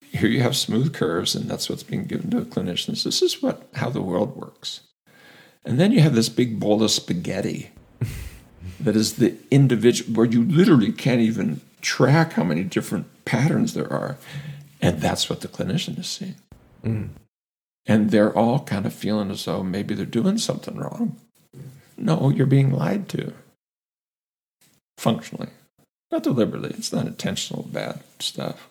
[0.00, 3.04] here you have smooth curves, and that's what's being given to clinicians.
[3.04, 4.80] This is what how the world works.
[5.64, 7.70] And then you have this big bowl of spaghetti
[8.88, 13.92] that is the individual where you literally can't even track how many different patterns there
[13.92, 14.16] are.
[14.80, 16.36] And that's what the clinician is seeing.
[16.82, 17.10] Mm.
[17.84, 21.18] And they're all kind of feeling as though maybe they're doing something wrong.
[21.98, 23.34] No, you're being lied to.
[24.96, 25.50] Functionally.
[26.10, 26.70] Not deliberately.
[26.70, 28.70] It's not intentional bad stuff.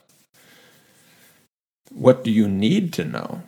[1.92, 3.44] What do you need to know?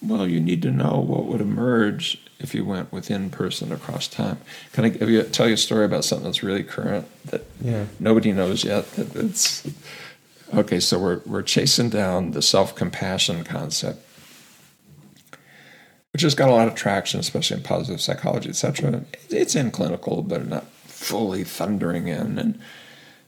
[0.00, 4.38] Well, you need to know what would emerge if you went within person across time.
[4.72, 7.86] Can I you, tell you a story about something that's really current that yeah.
[7.98, 8.90] nobody knows yet?
[8.92, 9.68] That it's
[10.54, 10.78] okay.
[10.78, 14.04] So we're we're chasing down the self compassion concept
[16.12, 19.04] which has got a lot of traction, especially in positive psychology, etc.
[19.30, 22.38] It's in clinical, but not fully thundering in.
[22.38, 22.60] And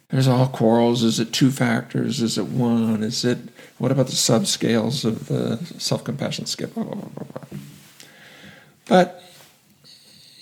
[0.08, 1.04] there's all quarrels.
[1.04, 2.20] Is it two factors?
[2.20, 3.04] Is it one?
[3.04, 3.38] Is it
[3.80, 6.68] what about the subscales of the self-compassion scale?
[6.68, 7.58] Blah, blah, blah,
[8.86, 9.22] but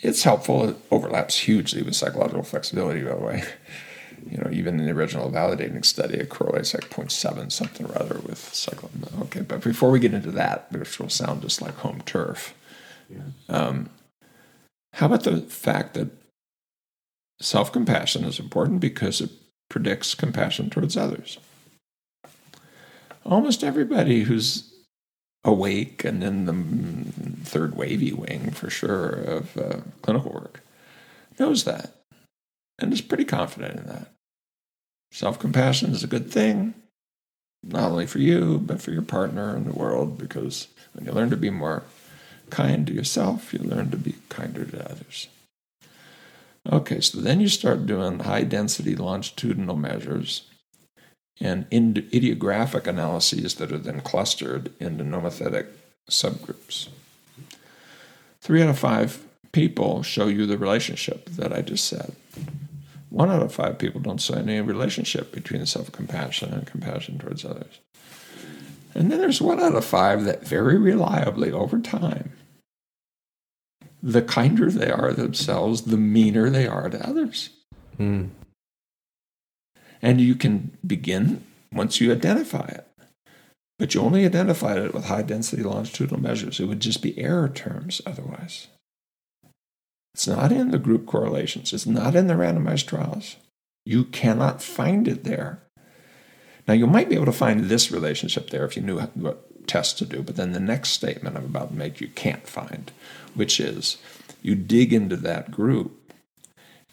[0.02, 0.70] it's helpful.
[0.70, 3.44] It overlaps hugely with psychological flexibility, by the way.
[4.28, 8.18] You know, even in the original validating study, it correlates like 0.7 something or other
[8.18, 9.22] with psychological.
[9.22, 12.52] Okay, but before we get into that, which will sound just like home turf,
[13.08, 13.20] yeah.
[13.48, 13.88] um,
[14.94, 16.08] how about the fact that
[17.40, 19.30] self compassion is important because it
[19.68, 21.38] predicts compassion towards others?
[23.28, 24.72] Almost everybody who's
[25.44, 30.62] awake and in the third wavy wing for sure of uh, clinical work
[31.38, 31.94] knows that
[32.78, 34.12] and is pretty confident in that.
[35.12, 36.72] Self compassion is a good thing,
[37.62, 41.28] not only for you, but for your partner and the world, because when you learn
[41.28, 41.82] to be more
[42.48, 45.28] kind to yourself, you learn to be kinder to others.
[46.70, 50.44] Okay, so then you start doing high density longitudinal measures
[51.40, 55.66] and idiographic analyses that are then clustered into nomothetic
[56.10, 56.88] subgroups.
[58.40, 62.14] Three out of five people show you the relationship that I just said.
[63.10, 67.44] One out of five people don't see any relationship between self compassion and compassion towards
[67.44, 67.80] others.
[68.94, 72.32] And then there's one out of five that very reliably over time,
[74.02, 77.50] the kinder they are themselves, the meaner they are to others.
[77.98, 78.30] Mm.
[80.00, 82.86] And you can begin once you identify it.
[83.78, 86.58] But you only identified it with high density longitudinal measures.
[86.58, 88.66] It would just be error terms otherwise.
[90.14, 93.36] It's not in the group correlations, it's not in the randomized trials.
[93.86, 95.62] You cannot find it there.
[96.66, 99.96] Now, you might be able to find this relationship there if you knew what tests
[100.00, 102.90] to do, but then the next statement I'm about to make you can't find,
[103.34, 103.98] which is
[104.42, 105.97] you dig into that group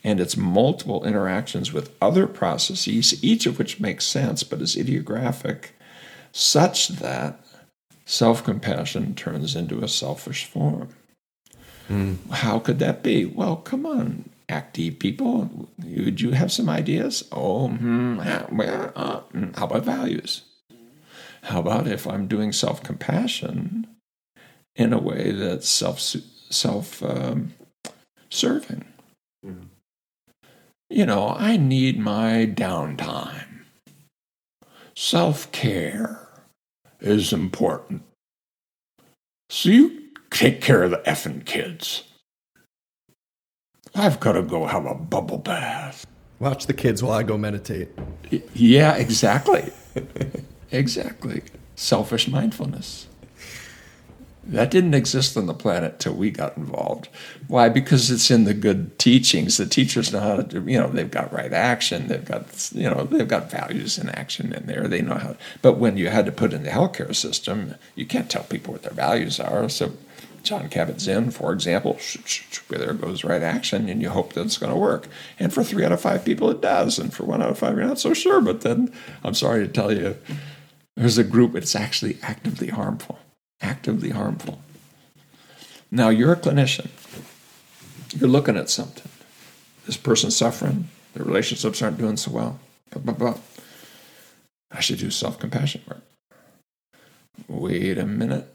[0.06, 5.70] and its multiple interactions with other processes, each of which makes sense but is idiographic,
[6.32, 7.44] such that
[8.06, 10.90] self compassion turns into a selfish form.
[11.90, 12.30] Mm.
[12.30, 13.26] How could that be?
[13.26, 15.70] Well, come on, active people.
[15.84, 17.28] Would you have some ideas?
[17.32, 18.18] Oh, hmm,
[18.56, 20.44] well, uh, hmm, how about values?
[21.42, 23.88] How about if I'm doing self compassion
[24.76, 27.56] in a way that's self self um,
[28.30, 28.86] serving?
[29.44, 29.70] Mm
[30.90, 33.64] you know, I need my downtime.
[34.96, 36.28] Self care
[37.00, 38.04] is important.
[39.50, 42.04] So you take care of the effing kids.
[43.94, 46.06] I've got to go have a bubble bath.
[46.40, 47.90] Watch the kids while I go meditate.
[48.54, 49.72] Yeah, exactly.
[50.72, 51.44] exactly.
[51.76, 53.08] Selfish mindfulness.
[54.48, 57.10] That didn't exist on the planet till we got involved.
[57.48, 57.68] Why?
[57.68, 59.58] Because it's in the good teachings.
[59.58, 62.88] The teachers know how to do, you know, they've got right action, they've got, you
[62.88, 64.88] know, they've got values in action in there.
[64.88, 65.36] They know how.
[65.64, 68.84] But when you had to put in the healthcare system, you can't tell people what
[68.84, 69.68] their values are.
[69.68, 69.94] So
[70.44, 71.98] John Kabat-Zinn, for example,
[72.70, 75.08] there goes right action, and you hope that it's going to work.
[75.40, 77.00] And for three out of five people, it does.
[77.00, 78.42] And for one out of five, you're not so sure.
[78.42, 78.94] But then
[79.24, 80.18] I'm sorry to tell you,
[80.96, 83.18] there's a group that's actually actively harmful
[83.62, 84.60] actively harmful.
[85.92, 86.90] Now, you're a clinician.
[88.20, 89.12] You're looking at something.
[89.86, 90.90] This person's suffering.
[91.14, 92.60] Their relationships aren't doing so well.
[92.92, 93.40] Blah, blah, blah.
[94.72, 96.02] I should do self compassion work.
[97.48, 98.54] Wait a minute.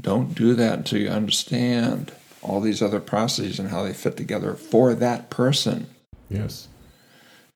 [0.00, 2.12] Don't do that until you understand
[2.42, 5.88] all these other processes and how they fit together for that person.
[6.28, 6.68] Yes.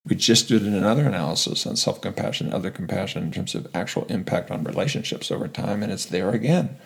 [0.08, 4.50] We just did another analysis on self compassion, other compassion in terms of actual impact
[4.50, 6.76] on relationships over time, and it's there again.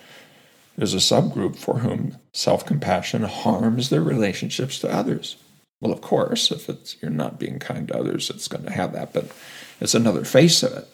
[0.76, 5.36] There's a subgroup for whom self compassion harms their relationships to others.
[5.80, 8.92] Well, of course, if it's, you're not being kind to others, it's going to have
[8.92, 9.30] that, but
[9.80, 10.88] it's another face of it.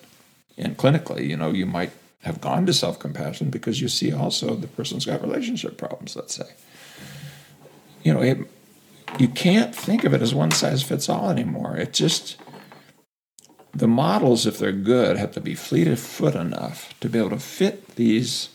[0.56, 4.54] And clinically, you know, you might have gone to self compassion because you see also
[4.54, 6.50] the person's got relationship problems, let's say.
[8.02, 8.38] You know, it,
[9.18, 11.76] you can't think of it as one size fits all anymore.
[11.76, 12.36] It just
[13.74, 17.30] the models, if they're good, have to be fleet of foot enough to be able
[17.30, 18.48] to fit these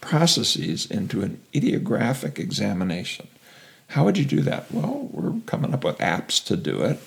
[0.00, 3.28] processes into an idiographic examination.
[3.88, 4.70] How would you do that?
[4.70, 6.98] Well, we're coming up with apps to do it.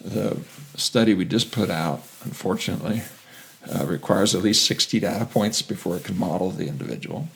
[0.00, 0.40] The
[0.76, 3.02] study we just put out, unfortunately,
[3.72, 7.28] uh, requires at least 60 data points before it can model the individual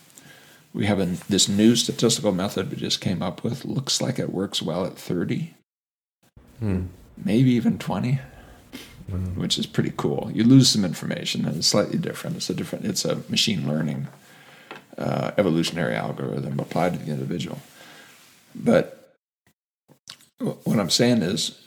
[0.74, 3.64] we have a, this new statistical method we just came up with.
[3.64, 5.54] Looks like it works well at 30,
[6.58, 6.86] hmm.
[7.16, 8.18] maybe even 20,
[9.08, 9.40] hmm.
[9.40, 10.30] which is pretty cool.
[10.34, 12.36] You lose some information and it's slightly different.
[12.36, 14.08] It's a different, it's a machine learning
[14.98, 17.60] uh, evolutionary algorithm applied to the individual.
[18.54, 19.16] But
[20.38, 21.60] what I'm saying is,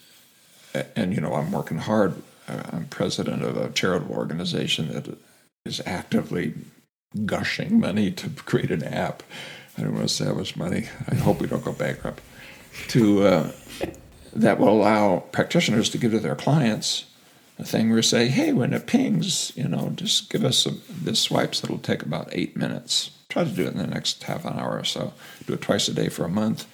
[0.95, 2.21] and you know, I'm working hard.
[2.47, 5.17] Uh, I'm president of a charitable organization that
[5.65, 6.53] is actively
[7.25, 9.23] gushing money to create an app.
[9.77, 10.87] I don't want to say how much money.
[11.09, 12.21] I hope we don't go bankrupt.
[12.89, 13.51] To uh,
[14.33, 17.05] that will allow practitioners to give to their clients
[17.59, 21.19] a thing where say, hey, when it pings, you know, just give us a, this
[21.19, 21.63] swipes.
[21.63, 23.11] It'll take about eight minutes.
[23.29, 25.13] Try to do it in the next half an hour or so.
[25.45, 26.65] Do it twice a day for a month,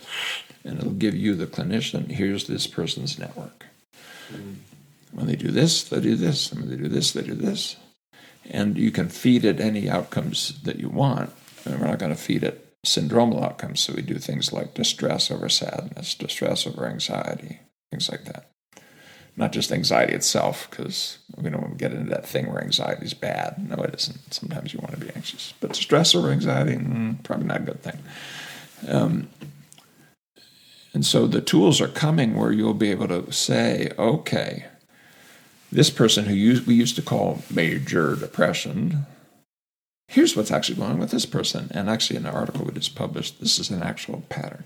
[0.64, 2.12] and it'll give you the clinician.
[2.12, 3.66] Here's this person's network.
[4.32, 4.56] Mm.
[5.12, 6.52] When they do this, they do this.
[6.52, 7.76] And when they do this, they do this.
[8.50, 11.32] And you can feed it any outcomes that you want.
[11.66, 13.80] And we're not going to feed it syndromal outcomes.
[13.80, 18.50] So we do things like distress over sadness, distress over anxiety, things like that.
[19.36, 23.06] Not just anxiety itself, because we don't want to get into that thing where anxiety
[23.06, 23.68] is bad.
[23.68, 24.34] No, it isn't.
[24.34, 25.54] Sometimes you want to be anxious.
[25.60, 27.98] But stress over anxiety, mm, probably not a good thing.
[28.88, 29.30] Um,
[30.94, 34.66] and so the tools are coming where you'll be able to say, okay,
[35.74, 39.06] this person who used, we used to call major depression,
[40.08, 41.70] here's what's actually going on with this person.
[41.72, 44.66] And actually, in the article we just published, this is an actual pattern.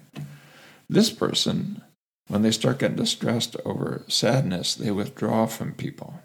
[0.90, 1.82] This person,
[2.28, 6.20] when they start getting distressed over sadness, they withdraw from people.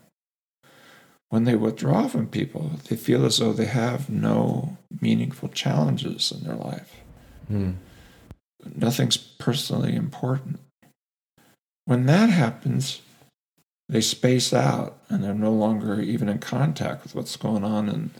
[1.28, 6.44] When they withdraw from people, they feel as though they have no meaningful challenges in
[6.44, 7.00] their life.
[7.50, 7.76] Mm.
[8.74, 10.58] Nothing's personally important.
[11.84, 13.00] When that happens,
[13.92, 18.10] they space out and they're no longer even in contact with what's going on in,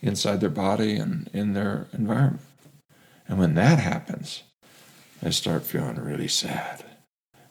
[0.00, 2.40] inside their body and in their environment.
[3.28, 4.42] And when that happens,
[5.20, 6.82] they start feeling really sad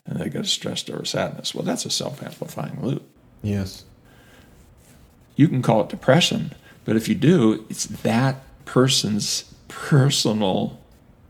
[0.08, 1.54] and they get stressed over sadness.
[1.54, 3.08] Well, that's a self amplifying loop.
[3.44, 3.86] Yes.
[5.36, 10.82] You can call it depression, but if you do, it's that person's personal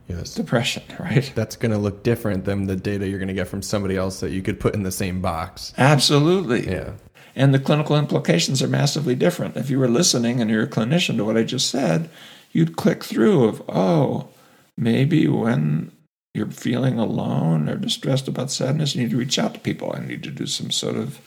[0.08, 0.34] yes.
[0.34, 1.32] depression, right?
[1.36, 4.20] That's going to look different than the data you're going to get from somebody else
[4.20, 5.74] that you could put in the same box.
[5.78, 6.70] Absolutely.
[6.70, 6.92] Yeah.
[7.36, 9.58] And the clinical implications are massively different.
[9.58, 12.10] If you were listening and you're a clinician to what I just said,
[12.52, 14.30] you'd click through of, oh,
[14.76, 15.92] maybe when
[16.34, 19.94] you're feeling alone or distressed about sadness, you need to reach out to people.
[19.96, 21.20] I need to do some sort of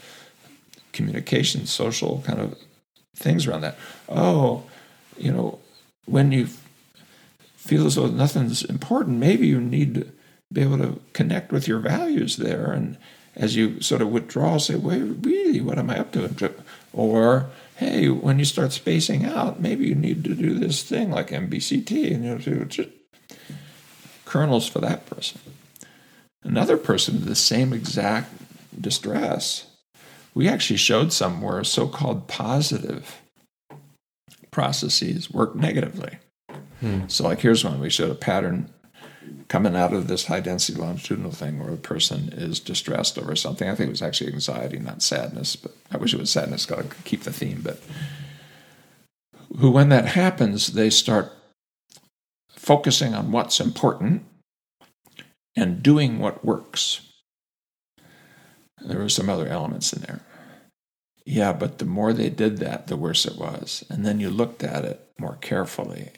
[0.93, 2.59] communication, social kind of
[3.15, 3.79] things around that.
[4.09, 4.65] Oh,
[5.17, 5.59] you know,
[6.07, 6.49] when you
[7.61, 10.11] feel as though nothing's important, maybe you need to
[10.53, 12.73] be able to connect with your values there.
[12.73, 12.97] And
[13.37, 16.55] as you sort of withdraw, say, wait, really, what am I up to?
[16.93, 21.29] Or, hey, when you start spacing out, maybe you need to do this thing like
[21.29, 22.89] MBCT and you know, just
[24.25, 25.41] kernels for that person.
[26.43, 28.33] Another person with the same exact
[28.81, 29.67] distress,
[30.35, 33.21] we actually showed some where so called positive
[34.51, 36.19] processes work negatively.
[36.81, 37.03] Hmm.
[37.09, 38.71] So, like, here's one we showed a pattern
[39.49, 43.69] coming out of this high density longitudinal thing where a person is distressed over something.
[43.69, 46.89] I think it was actually anxiety, not sadness, but I wish it was sadness, got
[46.89, 47.61] to keep the theme.
[47.63, 47.81] But
[49.59, 51.33] who, when that happens, they start
[52.51, 54.25] focusing on what's important
[55.57, 57.01] and doing what works.
[58.81, 60.21] There were some other elements in there.
[61.27, 63.85] Yeah, but the more they did that, the worse it was.
[63.91, 66.13] And then you looked at it more carefully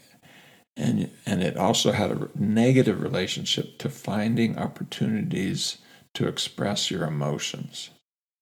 [0.77, 5.79] and and it also had a negative relationship to finding opportunities
[6.15, 7.91] to express your emotions.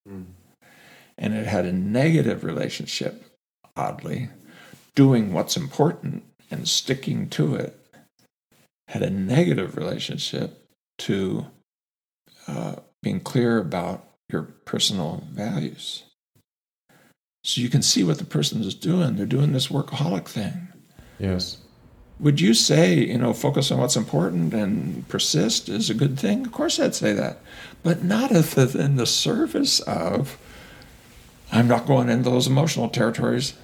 [0.08, 0.24] Mm.
[1.18, 3.22] and it had a negative relationship
[3.76, 4.30] oddly
[4.94, 7.78] doing what's important and sticking to it
[8.88, 11.46] had a negative relationship to
[12.48, 16.04] uh, being clear about your personal values.
[17.44, 19.16] So you can see what the person is doing.
[19.16, 20.68] They're doing this workaholic thing.
[21.18, 21.58] Yes
[22.20, 26.44] would you say, you know, focus on what's important and persist is a good thing?
[26.46, 27.38] Of course, I'd say that,
[27.82, 30.38] but not if in the service of
[31.50, 33.54] I'm not going into those emotional territories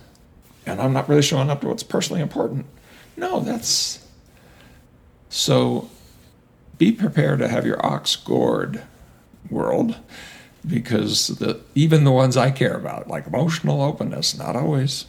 [0.65, 2.67] and I'm not really showing up to what's personally important.
[3.17, 4.05] No, that's
[5.29, 5.91] so
[6.79, 8.83] be prepared to have your ox gored
[9.51, 9.97] world
[10.67, 15.05] because the even the ones I care about, like emotional openness, not always.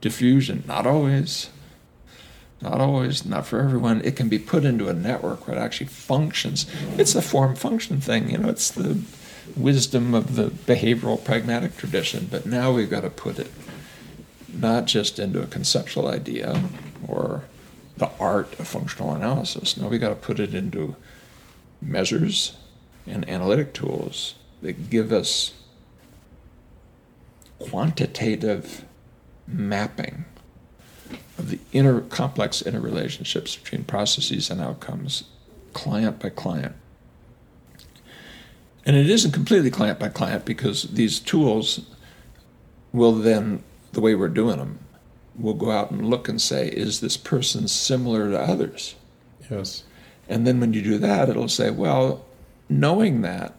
[0.00, 1.50] Defusion, not always
[2.62, 4.00] not always, not for everyone.
[4.04, 6.66] It can be put into a network where it actually functions.
[6.96, 9.00] It's a form function thing, you know, it's the
[9.56, 13.50] wisdom of the behavioral pragmatic tradition, but now we've got to put it
[14.52, 16.62] not just into a conceptual idea
[17.06, 17.44] or
[17.96, 19.76] the art of functional analysis.
[19.76, 20.96] Now we've got to put it into
[21.80, 22.56] measures
[23.06, 25.52] and analytic tools that give us
[27.58, 28.84] quantitative
[29.46, 30.24] mapping
[31.38, 35.24] of the inner complex interrelationships between processes and outcomes,
[35.72, 36.74] client by client.
[38.84, 41.86] And it isn't completely client by client because these tools
[42.92, 44.80] will then, the way we're doing them,
[45.38, 48.94] will go out and look and say, is this person similar to others?
[49.50, 49.84] Yes.
[50.28, 52.24] And then when you do that, it'll say, well,
[52.68, 53.54] knowing that,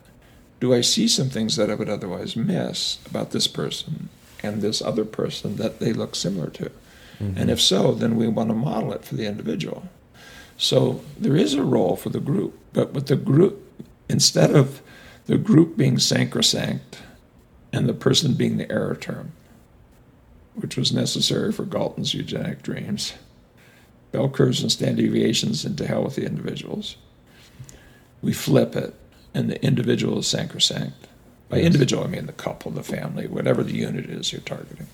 [0.59, 4.09] do I see some things that I would otherwise miss about this person
[4.41, 6.71] and this other person that they look similar to?
[7.19, 7.37] Mm-hmm.
[7.37, 9.87] And if so, then we want to model it for the individual.
[10.57, 13.59] So there is a role for the group, but with the group,
[14.07, 14.81] instead of
[15.25, 17.01] the group being sacrosanct
[17.71, 19.31] and the person being the error term,
[20.55, 23.13] which was necessary for Galton's eugenic dreams,
[24.11, 26.97] bell curves and standard deviations into hell with the individuals.
[28.21, 28.93] We flip it,
[29.33, 31.07] and the individual is sacrosanct.
[31.49, 31.65] By yes.
[31.67, 34.87] individual, I mean the couple, the family, whatever the unit is you're targeting.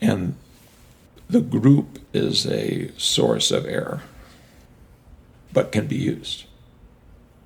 [0.00, 0.36] And
[1.28, 4.02] the group is a source of error,
[5.52, 6.44] but can be used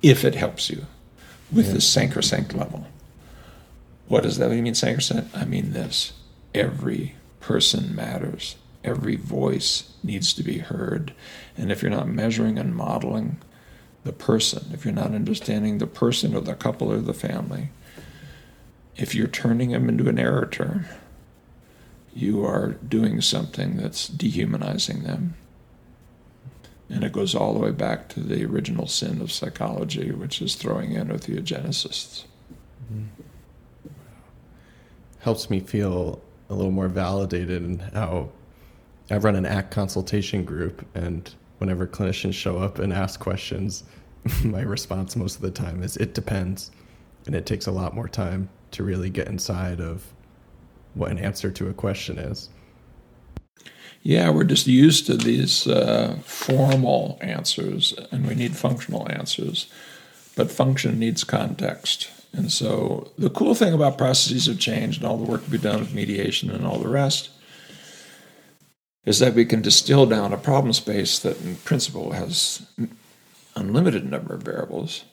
[0.01, 0.85] if it helps you
[1.51, 1.73] with yeah.
[1.73, 2.87] the sacrosanct level.
[4.07, 5.35] What does that mean, sacrosanct?
[5.35, 6.13] I mean this
[6.53, 11.13] every person matters, every voice needs to be heard.
[11.57, 13.37] And if you're not measuring and modeling
[14.03, 17.69] the person, if you're not understanding the person or the couple or the family,
[18.97, 20.85] if you're turning them into an error term,
[22.13, 25.35] you are doing something that's dehumanizing them.
[26.89, 30.55] And it goes all the way back to the original sin of psychology, which is
[30.55, 32.25] throwing in with eugenicists.
[32.91, 33.05] Mm-hmm.
[35.19, 38.29] Helps me feel a little more validated in how
[39.09, 43.83] I run an ACT consultation group, and whenever clinicians show up and ask questions,
[44.43, 46.71] my response most of the time is it depends.
[47.25, 50.11] And it takes a lot more time to really get inside of
[50.93, 52.49] what an answer to a question is.
[54.03, 59.71] Yeah, we're just used to these uh, formal answers, and we need functional answers.
[60.35, 62.09] But function needs context.
[62.33, 65.57] And so the cool thing about processes of change and all the work to be
[65.57, 67.29] done with mediation and all the rest
[69.05, 72.65] is that we can distill down a problem space that in principle has
[73.55, 75.03] unlimited number of variables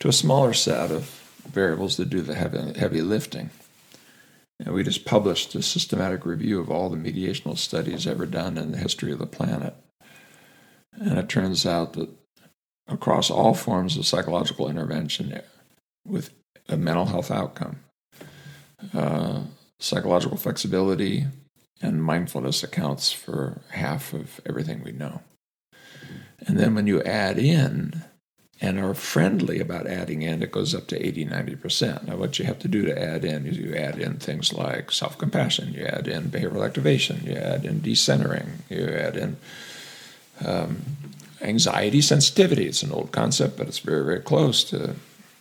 [0.00, 1.04] to a smaller set of
[1.48, 3.50] variables that do the heavy, heavy lifting.
[4.60, 8.72] And we just published a systematic review of all the mediational studies ever done in
[8.72, 9.74] the history of the planet.
[10.92, 12.10] And it turns out that
[12.86, 15.40] across all forms of psychological intervention
[16.06, 16.30] with
[16.68, 17.80] a mental health outcome,
[18.92, 19.44] uh,
[19.78, 21.26] psychological flexibility
[21.80, 25.22] and mindfulness accounts for half of everything we know.
[26.46, 28.02] And then when you add in
[28.60, 32.06] and are friendly about adding in, it goes up to 80, 90%.
[32.06, 34.92] Now, what you have to do to add in is you add in things like
[34.92, 39.38] self compassion, you add in behavioral activation, you add in decentering, you add in
[40.44, 40.82] um,
[41.40, 42.66] anxiety sensitivity.
[42.66, 44.94] It's an old concept, but it's very, very close to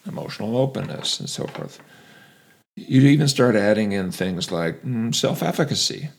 [0.08, 1.80] emotional openness and so forth.
[2.78, 6.10] You even start adding in things like mm, self efficacy.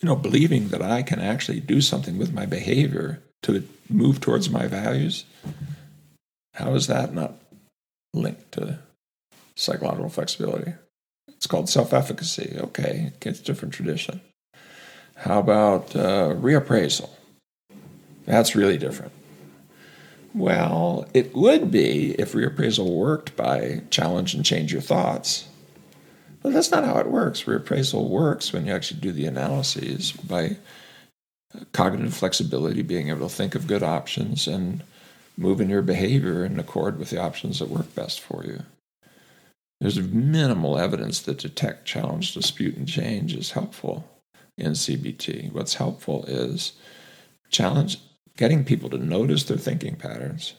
[0.00, 4.50] You know, believing that I can actually do something with my behavior to move towards
[4.50, 5.24] my values.
[6.54, 7.34] How is that not
[8.14, 8.78] linked to
[9.56, 10.74] psychological flexibility?
[11.28, 12.56] It's called self efficacy.
[12.58, 14.20] Okay, it's a different tradition.
[15.16, 17.10] How about uh, reappraisal?
[18.26, 19.12] That's really different.
[20.34, 25.46] Well, it would be if reappraisal worked by challenge and change your thoughts.
[26.42, 27.44] But that's not how it works.
[27.44, 30.56] Reappraisal works when you actually do the analyses by
[31.72, 34.82] cognitive flexibility, being able to think of good options and
[35.36, 38.62] moving your behavior in accord with the options that work best for you.
[39.80, 44.08] There's minimal evidence that detect, challenge, dispute, and change is helpful
[44.56, 45.52] in CBT.
[45.52, 46.72] What's helpful is
[47.50, 47.98] challenge
[48.36, 50.54] getting people to notice their thinking patterns,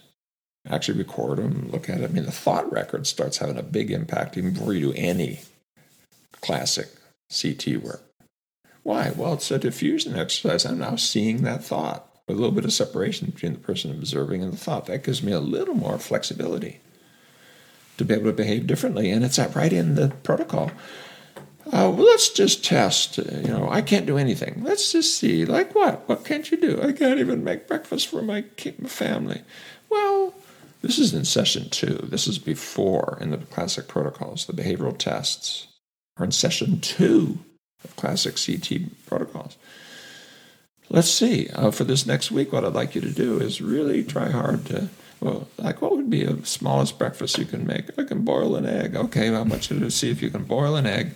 [0.70, 2.10] actually record them, look at it.
[2.10, 5.40] I mean, the thought record starts having a big impact even before you do any
[6.42, 6.90] classic
[7.30, 8.04] CT work.
[8.84, 9.12] Why?
[9.16, 10.66] Well, it's a defusion exercise.
[10.66, 14.44] I'm now seeing that thought with a little bit of separation between the person observing
[14.44, 14.86] and the thought.
[14.86, 16.80] That gives me a little more flexibility
[17.98, 19.10] to be able to behave differently.
[19.10, 20.72] And it's right in the protocol.
[21.68, 23.20] Uh, well, let's just test.
[23.20, 24.64] Uh, you know, I can't do anything.
[24.64, 25.46] Let's just see.
[25.46, 26.08] Like what?
[26.10, 26.82] What can't you do?
[26.82, 28.42] I can't even make breakfast for my
[28.86, 29.42] family.
[29.90, 30.34] Well,
[30.82, 32.00] this is in session two.
[32.04, 34.46] This is before in the classic protocols.
[34.46, 35.68] The behavioral tests
[36.18, 37.40] are in session two
[37.84, 39.58] of classic CT protocols.
[40.90, 41.50] Let's see.
[41.50, 44.66] Uh, for this next week, what I'd like you to do is really try hard
[44.68, 44.90] to,
[45.22, 47.98] well, like what would be the smallest breakfast you can make?
[47.98, 48.96] I can boil an egg.
[48.96, 51.16] Okay, I want you to see if you can boil an egg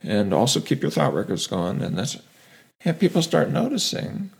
[0.00, 1.82] and also keep your thought records going.
[1.82, 2.18] And that's,
[2.84, 4.30] yeah, people start noticing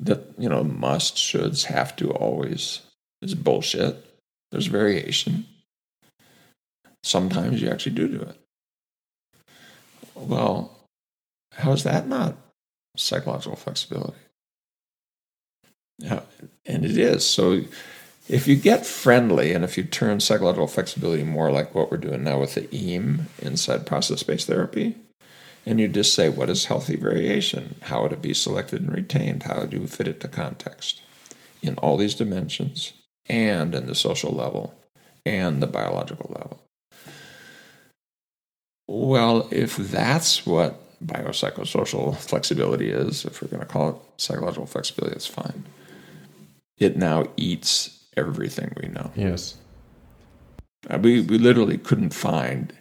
[0.00, 2.80] that, you know, must, shoulds, have to always
[3.22, 4.04] is bullshit.
[4.50, 5.46] There's variation.
[7.02, 8.45] Sometimes you actually do do it.
[10.16, 10.88] Well,
[11.52, 12.36] how is that not
[12.96, 14.18] psychological flexibility?
[15.98, 16.22] Yeah,
[16.64, 17.24] and it is.
[17.24, 17.62] So
[18.28, 22.24] if you get friendly and if you turn psychological flexibility more like what we're doing
[22.24, 24.96] now with the EAM inside process based therapy,
[25.64, 27.76] and you just say, what is healthy variation?
[27.82, 29.44] How would it be selected and retained?
[29.44, 31.02] How do you fit it to context?
[31.60, 32.92] In all these dimensions,
[33.28, 34.74] and in the social level,
[35.24, 36.62] and the biological level.
[38.88, 45.14] Well, if that's what biopsychosocial flexibility is, if we're going to call it psychological flexibility,
[45.14, 45.64] that's fine.
[46.78, 49.10] It now eats everything we know.
[49.14, 49.56] Yes.
[50.88, 52.72] Uh, we, we literally couldn't find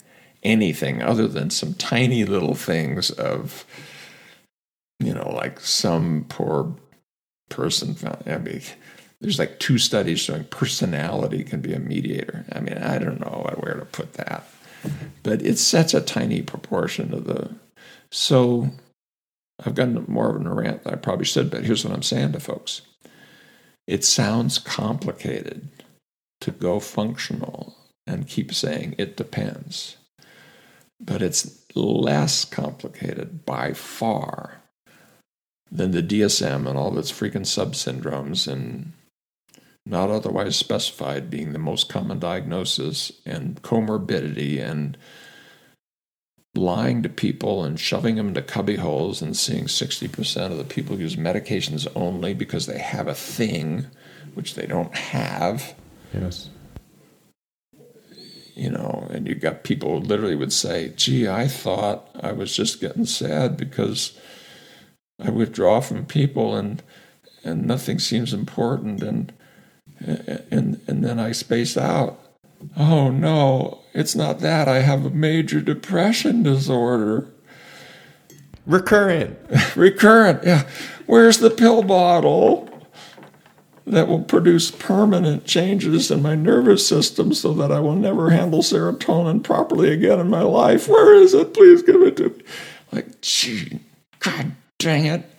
[0.43, 3.65] anything other than some tiny little things of,
[4.99, 6.75] you know, like some poor
[7.49, 8.23] person found.
[8.27, 8.61] I mean,
[9.21, 12.45] there's like two studies showing personality can be a mediator.
[12.51, 14.47] I mean, I don't know where to put that,
[15.23, 17.53] but it's such a tiny proportion of the.
[18.11, 18.69] So
[19.63, 22.33] I've gotten more of a rant than I probably should, but here's what I'm saying
[22.33, 22.81] to folks
[23.87, 25.69] it sounds complicated
[26.41, 27.75] to go functional
[28.07, 29.97] and keep saying it depends,
[30.99, 34.61] but it's less complicated by far
[35.71, 38.93] than the DSM and all of its freaking sub syndromes and
[39.85, 44.97] not otherwise specified being the most common diagnosis and comorbidity and
[46.55, 50.99] lying to people and shoving them into cubby holes and seeing 60% of the people
[50.99, 53.85] use medications only because they have a thing
[54.33, 55.75] which they don't have.
[56.13, 56.49] Yes.
[58.55, 62.79] You know, and you got people literally would say, gee, I thought I was just
[62.79, 64.17] getting sad because
[65.19, 66.81] I withdraw from people and
[67.43, 69.31] and nothing seems important and
[69.99, 72.19] and and then I space out
[72.77, 74.67] oh no, it's not that.
[74.67, 77.27] I have a major depression disorder.
[78.65, 79.37] Recurrent.
[79.75, 80.67] Recurrent, yeah.
[81.05, 82.69] Where's the pill bottle
[83.85, 88.61] that will produce permanent changes in my nervous system so that I will never handle
[88.61, 90.87] serotonin properly again in my life?
[90.87, 91.53] Where is it?
[91.53, 92.43] Please give it to me.
[92.91, 93.79] Like, gee,
[94.19, 95.29] God dang it.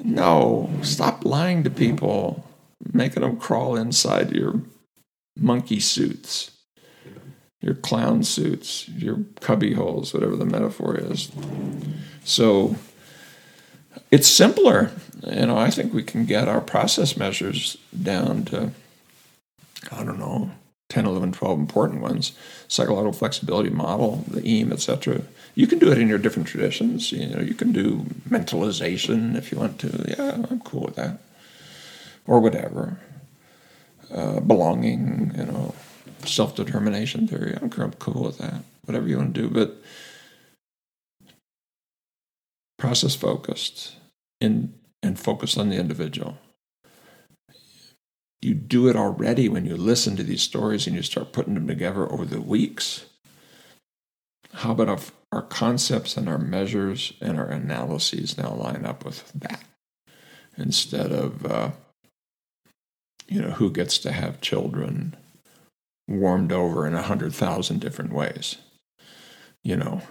[0.00, 2.44] No, stop lying to people,
[2.92, 4.62] making them crawl inside your
[5.36, 6.50] monkey suits,
[7.60, 11.30] your clown suits, your cubby holes, whatever the metaphor is.
[12.24, 12.76] So
[14.10, 14.92] it's simpler.
[15.26, 18.70] You know, I think we can get our process measures down to,
[19.90, 20.50] I don't know,
[20.88, 22.32] 10, 11, 12 important ones,
[22.66, 25.22] psychological flexibility model, the EAM, etc.
[25.54, 27.12] You can do it in your different traditions.
[27.12, 30.14] You know, you can do mentalization if you want to.
[30.16, 31.18] Yeah, I'm cool with that.
[32.28, 33.00] Or whatever
[34.14, 35.74] uh, belonging, you know,
[36.24, 37.56] self determination theory.
[37.60, 38.62] I'm cool with that.
[38.84, 39.82] Whatever you want to do, but
[42.78, 43.96] process focused
[44.40, 46.38] in and focused on the individual.
[48.40, 51.66] You do it already when you listen to these stories and you start putting them
[51.66, 53.06] together over the weeks.
[54.54, 54.98] How about our,
[55.32, 59.64] our concepts and our measures and our analyses now line up with that
[60.56, 61.70] instead of uh,
[63.28, 65.16] you know, who gets to have children
[66.08, 68.56] warmed over in a hundred thousand different ways.
[69.62, 70.02] You know,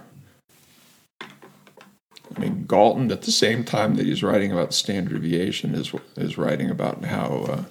[1.22, 6.38] I mean, Galton at the same time that he's writing about standard deviation is is
[6.38, 7.65] writing about how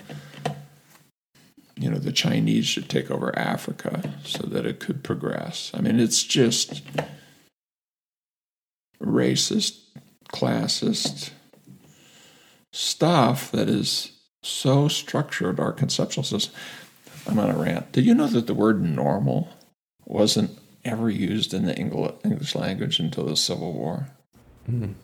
[0.47, 0.53] uh,
[1.77, 5.71] you know the Chinese should take over Africa so that it could progress.
[5.75, 6.83] I mean, it's just
[9.01, 9.79] racist,
[10.33, 11.31] classist
[12.73, 14.16] stuff that is
[14.47, 16.55] so structured our conceptual system.
[17.27, 17.93] I'm on a rant.
[17.93, 19.49] Did you know that the word normal
[20.05, 24.09] wasn't ever used in the English language until the Civil War?
[24.71, 24.95] Mm.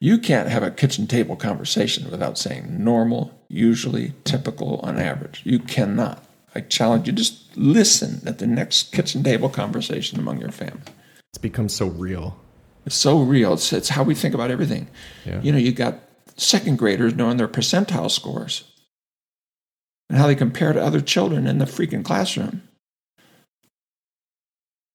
[0.00, 5.42] You can't have a kitchen table conversation without saying normal, usually, typical, on average.
[5.44, 6.24] You cannot.
[6.54, 10.82] I challenge you just listen at the next kitchen table conversation among your family.
[11.30, 12.38] It's become so real.
[12.86, 13.54] It's so real.
[13.54, 14.88] It's, it's how we think about everything.
[15.24, 15.40] Yeah.
[15.40, 15.98] You know, you got
[16.36, 18.64] second graders knowing their percentile scores
[20.08, 22.62] and how they compare to other children in the freaking classroom.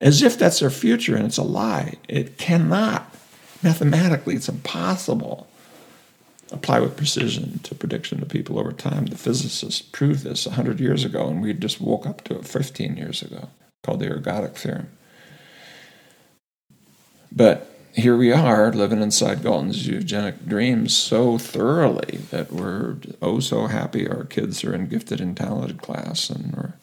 [0.02, 1.96] As if that's their future, and it's a lie.
[2.08, 3.14] It cannot.
[3.62, 5.48] Mathematically, it's impossible.
[6.52, 9.08] Apply with precision to prediction of people over time.
[9.08, 12.96] The physicists proved this 100 years ago, and we just woke up to it 15
[12.96, 13.50] years ago,
[13.84, 14.90] called the ergodic theorem.
[17.32, 23.68] But here we are living inside Galton's eugenic dreams so thoroughly that we're oh so
[23.68, 26.74] happy our kids are in gifted and talented class and we're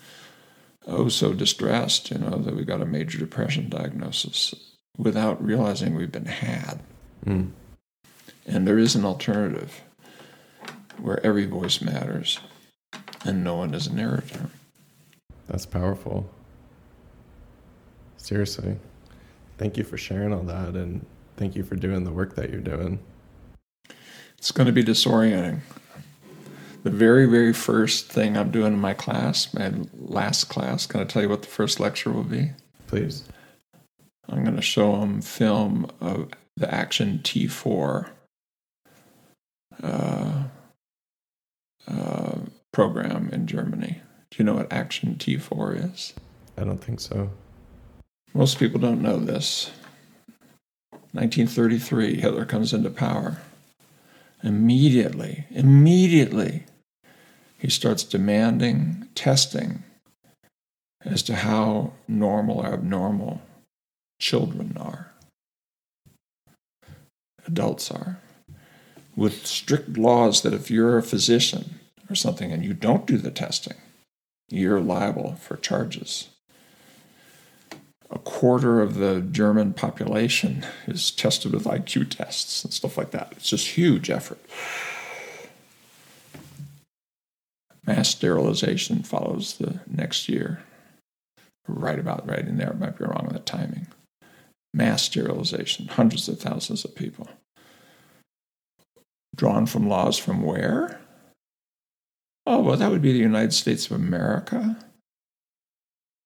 [0.86, 4.54] oh so distressed, you know, that we got a major depression diagnosis
[4.96, 6.80] without realizing we've been had.
[7.24, 7.50] Mm.
[8.46, 9.82] And there is an alternative
[10.98, 12.40] where every voice matters
[13.24, 14.50] and no one is a narrator.
[15.46, 16.30] That's powerful.
[18.16, 18.76] Seriously.
[19.58, 21.04] Thank you for sharing all that and
[21.36, 22.98] thank you for doing the work that you're doing.
[24.38, 25.60] It's going to be disorienting.
[26.82, 31.04] The very, very first thing I'm doing in my class, my last class, can I
[31.04, 32.52] tell you what the first lecture will be?
[32.86, 33.24] Please.
[34.28, 38.10] I'm going to show them film of the Action T4
[39.82, 40.44] uh,
[41.88, 42.38] uh,
[42.72, 44.00] program in Germany.
[44.30, 46.14] Do you know what Action T4 is?
[46.56, 47.30] I don't think so.
[48.34, 49.70] Most people don't know this.
[51.12, 53.38] 1933, Hitler comes into power.
[54.42, 56.64] Immediately, immediately,
[57.58, 59.82] he starts demanding testing
[61.04, 63.40] as to how normal or abnormal
[64.20, 65.12] children are,
[67.46, 68.18] adults are,
[69.14, 73.30] with strict laws that if you're a physician or something and you don't do the
[73.30, 73.76] testing,
[74.48, 76.28] you're liable for charges.
[78.10, 83.32] A quarter of the German population is tested with IQ tests and stuff like that.
[83.32, 84.38] It's just huge effort.
[87.86, 90.62] Mass sterilization follows the next year.
[91.68, 92.70] Right about right in there.
[92.70, 93.88] It might be wrong on the timing.
[94.72, 97.28] Mass sterilization, hundreds of thousands of people.
[99.34, 101.00] Drawn from laws from where?
[102.46, 104.76] Oh, well, that would be the United States of America.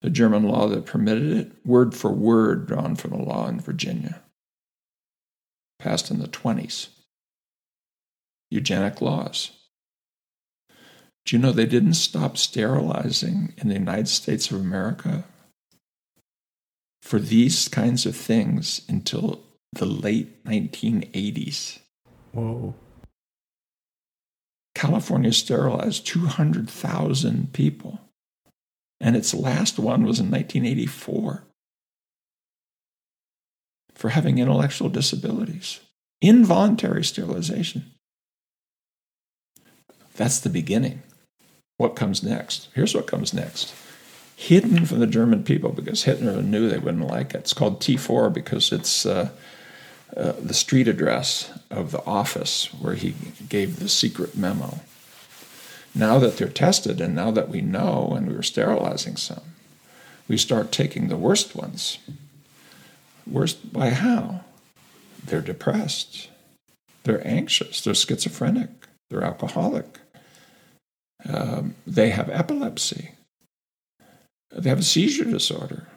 [0.03, 4.23] The German law that permitted it, word for word drawn from a law in Virginia,
[5.79, 6.89] passed in the 20s.
[8.51, 9.53] Eugenic laws.
[11.25, 15.25] Do you know they didn't stop sterilizing in the United States of America
[17.03, 19.43] for these kinds of things until
[19.73, 21.79] the late 1980s?
[22.33, 22.75] Whoa.
[24.75, 28.01] California sterilized 200,000 people,
[29.01, 31.45] and its last one was in 1984
[33.95, 35.81] for having intellectual disabilities.
[36.21, 37.93] Involuntary sterilization.
[40.17, 41.03] That's the beginning.
[41.79, 42.69] What comes next?
[42.75, 43.75] Here's what comes next.
[44.37, 47.39] Hidden from the German people because Hitler knew they wouldn't like it.
[47.39, 49.31] It's called T4 because it's uh,
[50.17, 53.15] uh, the street address of the office where he
[53.49, 54.81] gave the secret memo.
[55.95, 59.43] Now that they're tested and now that we know and we were sterilizing some,
[60.29, 61.99] we start taking the worst ones.
[63.27, 64.45] Worst by how?
[65.25, 66.29] They're depressed,
[67.05, 68.71] they're anxious, they're schizophrenic,
[69.09, 69.99] they're alcoholic,
[71.29, 73.11] um, they have epilepsy,
[74.51, 75.89] they have a seizure disorder.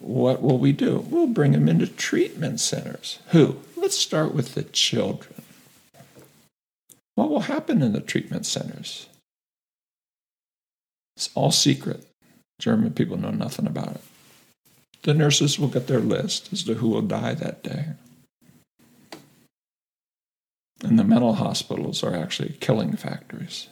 [0.00, 1.04] What will we do?
[1.10, 3.18] We'll bring them into treatment centers.
[3.28, 3.60] Who?
[3.76, 5.35] Let's start with the children.
[7.16, 9.08] What will happen in the treatment centers?
[11.16, 12.06] It's all secret.
[12.60, 14.00] German people know nothing about it.
[15.02, 17.86] The nurses will get their list as to who will die that day.
[20.84, 23.68] And the mental hospitals are actually killing factories.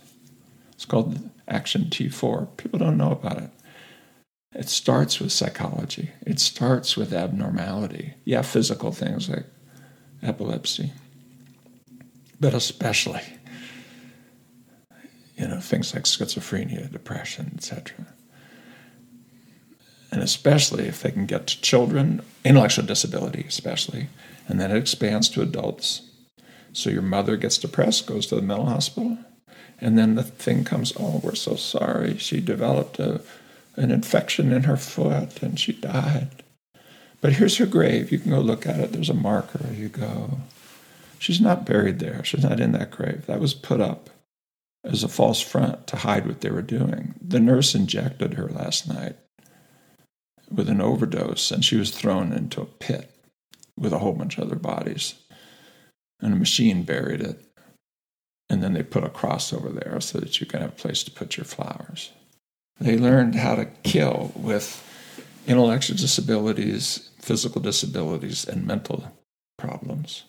[0.72, 2.56] It's called Action T4.
[2.56, 3.50] People don't know about it.
[4.54, 8.14] It starts with psychology, it starts with abnormality.
[8.24, 9.46] Yeah, physical things like
[10.22, 10.92] epilepsy,
[12.40, 13.22] but especially,
[15.36, 18.06] you know, things like schizophrenia, depression, etc.
[20.10, 24.08] And especially if they can get to children, intellectual disability, especially,
[24.48, 26.02] and then it expands to adults
[26.74, 29.16] so your mother gets depressed, goes to the mental hospital,
[29.80, 32.18] and then the thing comes, oh, we're so sorry.
[32.18, 33.22] She developed a,
[33.76, 36.30] an infection in her foot and she died.
[37.20, 38.10] But here's her grave.
[38.10, 38.92] You can go look at it.
[38.92, 39.72] There's a marker.
[39.72, 40.38] You go.
[41.24, 42.22] She's not buried there.
[42.22, 43.24] She's not in that grave.
[43.24, 44.10] That was put up
[44.84, 47.14] as a false front to hide what they were doing.
[47.18, 49.16] The nurse injected her last night
[50.50, 53.10] with an overdose, and she was thrown into a pit
[53.74, 55.14] with a whole bunch of other bodies
[56.20, 57.42] and a machine buried it.
[58.50, 61.02] And then they put a cross over there so that you can have a place
[61.04, 62.12] to put your flowers.
[62.78, 64.82] They learned how to kill with
[65.46, 69.10] intellectual disabilities, physical disabilities, and mental
[69.56, 70.24] problems.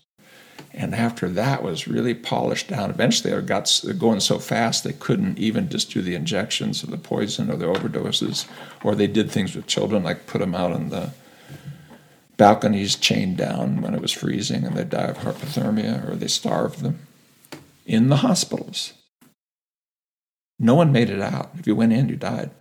[0.73, 5.39] And after that was really polished down, eventually they got going so fast they couldn't
[5.39, 8.45] even just do the injections of the poison or the overdoses,
[8.83, 11.11] or they did things with children like put them out on the
[12.37, 16.81] balconies chained down when it was freezing and they die of hypothermia or they starved
[16.81, 17.07] them
[17.85, 18.93] in the hospitals.
[20.59, 21.51] No one made it out.
[21.57, 22.51] If you went in, you died.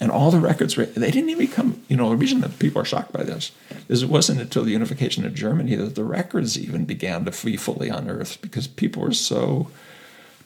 [0.00, 2.80] And all the records, were, they didn't even come, you know, the reason that people
[2.80, 3.50] are shocked by this
[3.88, 7.56] is it wasn't until the unification of Germany that the records even began to be
[7.56, 9.70] fully unearthed because people were so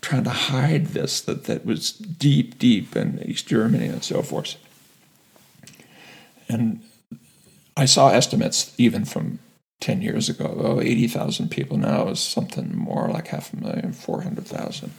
[0.00, 4.56] trying to hide this that that was deep, deep in East Germany and so forth.
[6.48, 6.82] And
[7.76, 9.38] I saw estimates even from
[9.80, 14.92] 10 years ago, oh, 80,000 people now is something more like half a million, 400,000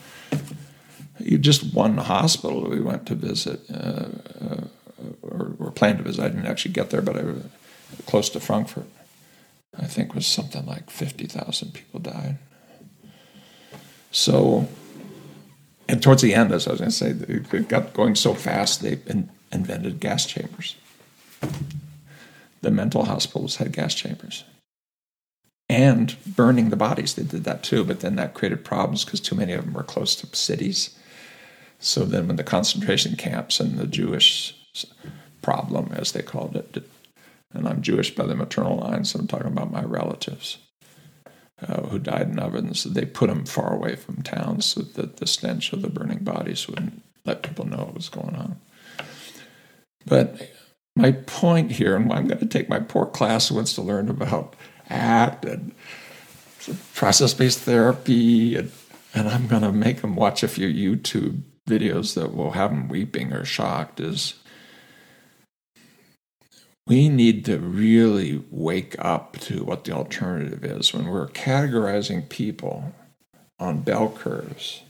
[1.24, 4.08] just one hospital we went to visit, uh,
[4.40, 4.64] uh,
[5.22, 6.22] or, or, planned to visit.
[6.22, 7.42] I didn't actually get there, but I was
[8.06, 8.86] close to Frankfurt.
[9.76, 12.38] I think was something like 50,000 people died.
[14.12, 14.68] So,
[15.88, 18.82] and towards the end, as I was going to say, it got going so fast,
[18.82, 20.76] they in, invented gas chambers.
[22.60, 24.44] The mental hospitals had gas chambers.
[25.68, 29.34] And burning the bodies, they did that too, but then that created problems because too
[29.34, 30.96] many of them were close to cities
[31.78, 34.54] so then, when the concentration camps and the Jewish
[35.42, 36.88] problem, as they called it,
[37.52, 40.58] and I'm Jewish by the maternal line, so I'm talking about my relatives
[41.66, 45.26] uh, who died in ovens, they put them far away from towns so that the
[45.26, 48.56] stench of the burning bodies wouldn't let people know what was going on.
[50.06, 50.50] But
[50.96, 54.08] my point here, and I'm going to take my poor class who wants to learn
[54.08, 54.54] about
[54.88, 55.74] ACT and
[56.94, 58.70] process based therapy, and,
[59.14, 62.88] and I'm going to make them watch a few YouTube videos that will have them
[62.88, 64.34] weeping or shocked is
[66.86, 70.92] we need to really wake up to what the alternative is.
[70.92, 72.94] When we're categorizing people
[73.58, 74.82] on bell curves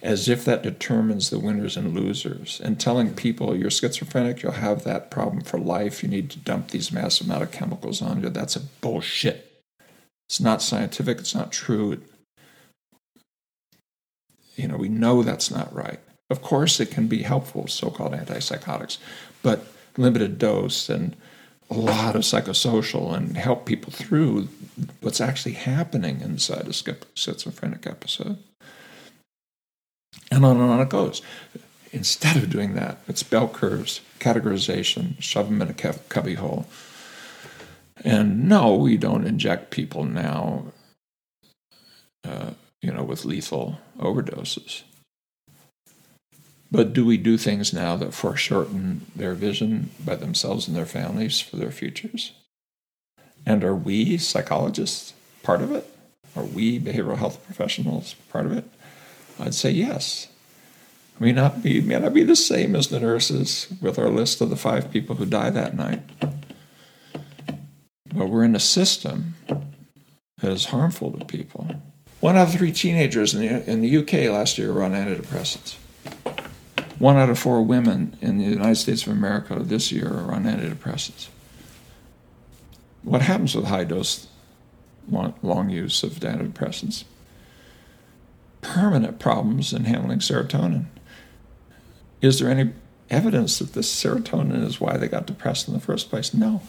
[0.00, 4.84] as if that determines the winners and losers and telling people you're schizophrenic you'll have
[4.84, 6.02] that problem for life.
[6.02, 8.28] You need to dump these massive amount of chemicals on you.
[8.28, 9.62] That's a bullshit.
[10.28, 11.18] It's not scientific.
[11.18, 12.00] It's not true
[14.58, 16.00] you know, we know that's not right.
[16.30, 18.98] Of course, it can be helpful, so called antipsychotics,
[19.42, 21.16] but limited dose and
[21.70, 24.48] a lot of psychosocial and help people through
[25.00, 28.38] what's actually happening inside a schizophrenic episode.
[30.30, 31.22] And on and on it goes.
[31.92, 36.66] Instead of doing that, it's bell curves, categorization, shove them in a cubbyhole.
[38.04, 40.66] And no, we don't inject people now,
[42.24, 42.50] uh,
[42.82, 44.82] you know, with lethal overdoses.
[46.70, 51.40] But do we do things now that foreshorten their vision by themselves and their families
[51.40, 52.32] for their futures?
[53.46, 55.88] And are we psychologists part of it?
[56.36, 58.64] Are we behavioral health professionals part of it?
[59.40, 60.28] I'd say yes.
[61.18, 64.50] We not be, may not be the same as the nurses with our list of
[64.50, 66.02] the five people who die that night.
[68.14, 71.68] But we're in a system that is harmful to people.
[72.20, 75.76] One out of three teenagers in the, in the UK last year were on antidepressants.
[76.98, 80.44] One out of four women in the United States of America this year are on
[80.44, 81.28] antidepressants.
[83.04, 84.26] What happens with high dose,
[85.08, 87.04] long use of antidepressants?
[88.62, 90.86] Permanent problems in handling serotonin.
[92.20, 92.72] Is there any
[93.10, 96.34] evidence that this serotonin is why they got depressed in the first place?
[96.34, 96.62] No.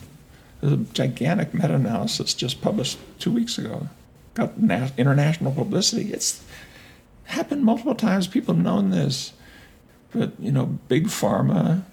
[0.62, 3.90] There's a gigantic meta analysis just published two weeks ago
[4.34, 4.54] got
[4.98, 6.12] international publicity.
[6.14, 6.44] It's
[7.26, 8.28] happened multiple times.
[8.28, 9.34] People have known this.
[10.12, 11.84] But, you know, big pharma,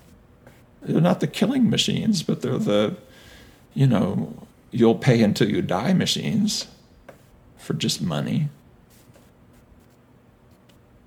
[0.83, 2.97] they're not the killing machines, but they're the,
[3.75, 6.67] you know, you'll pay until you die machines
[7.59, 8.49] for just money.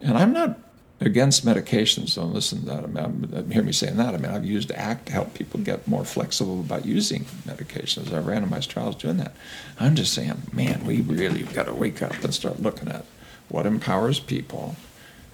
[0.01, 0.59] And I'm not
[1.01, 2.15] against medications.
[2.15, 2.83] Don't listen to that.
[2.83, 4.13] I mean, hear me saying that.
[4.13, 8.13] I mean, I've used ACT to help people get more flexible about using medications.
[8.13, 9.33] I've randomized trials doing that.
[9.79, 13.05] I'm just saying, man, we really got to wake up and start looking at
[13.47, 14.75] what empowers people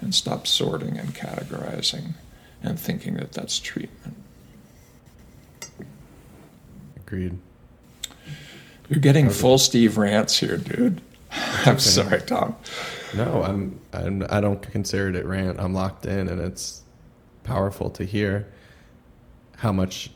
[0.00, 2.14] and stop sorting and categorizing
[2.62, 4.16] and thinking that that's treatment.
[6.96, 7.38] Agreed.
[8.88, 11.00] You're getting full Steve rants here, dude.
[11.32, 11.78] I'm okay.
[11.78, 12.56] sorry, Tom.
[13.14, 14.26] No, I'm, I'm.
[14.30, 15.60] I don't consider it rant.
[15.60, 16.82] I'm locked in, and it's
[17.44, 18.52] powerful to hear
[19.58, 20.10] how much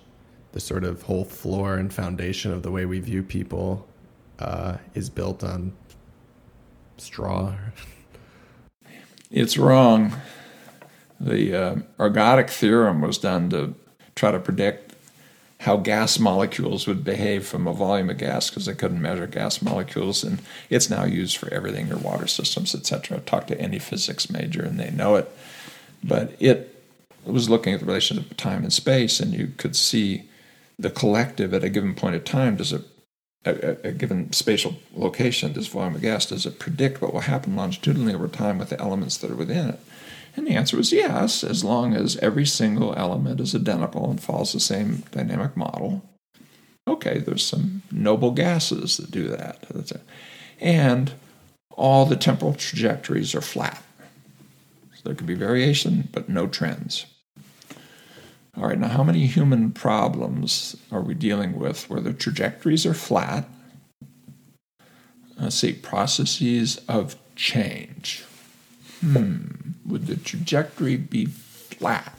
[0.53, 3.87] the sort of whole floor and foundation of the way we view people
[4.39, 5.73] uh, is built on
[6.97, 7.55] straw.
[9.31, 10.13] It's wrong.
[11.21, 13.75] The uh, ergodic theorem was done to
[14.17, 14.90] try to predict
[15.61, 19.61] how gas molecules would behave from a volume of gas because they couldn't measure gas
[19.61, 24.31] molecules and it's now used for everything your water systems etc talk to any physics
[24.31, 25.31] major and they know it
[26.03, 26.75] but it
[27.25, 30.25] was looking at the relationship of time and space and you could see
[30.79, 32.83] the collective at a given point of time does it
[33.45, 37.57] a, a, given spatial location, this volume of gas, does it predict what will happen
[37.57, 39.81] longitudinally over time with the elements that are within it?
[40.37, 44.53] And the answer was yes, as long as every single element is identical and follows
[44.53, 46.03] the same dynamic model.
[46.87, 49.65] Okay, there's some noble gases that do that.
[50.61, 51.13] And
[51.77, 53.83] all the temporal trajectories are flat.
[54.95, 57.07] So there could be variation, but no trends.
[58.57, 62.95] All right, now how many human problems are we dealing with where the trajectories are
[62.95, 63.49] flat?
[65.39, 68.25] Let's see, processes of change.
[69.01, 72.17] Hmm, would the trajectory be flat?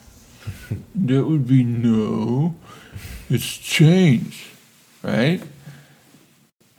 [0.95, 2.56] that would be no.
[3.30, 4.49] It's change,
[5.03, 5.41] right?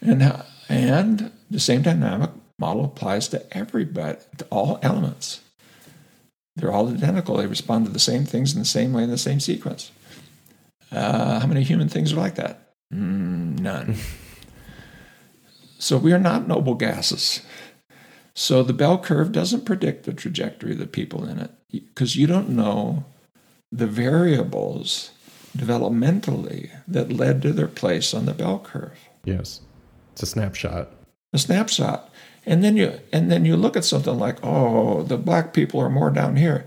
[0.01, 5.41] And and the same dynamic model applies to everybody, to all elements.
[6.57, 7.37] They're all identical.
[7.37, 9.91] They respond to the same things in the same way in the same sequence.
[10.91, 12.75] Uh, how many human things are like that?
[12.93, 13.97] Mm, none.
[15.79, 17.41] so we are not noble gases.
[18.35, 22.27] So the bell curve doesn't predict the trajectory of the people in it because you
[22.27, 23.05] don't know
[23.71, 25.11] the variables
[25.57, 28.99] developmentally that led to their place on the bell curve.
[29.25, 29.61] Yes.
[30.13, 30.91] It's a snapshot.
[31.33, 32.11] A snapshot.
[32.45, 35.91] And then you and then you look at something like, oh, the black people are
[35.91, 36.67] more down here.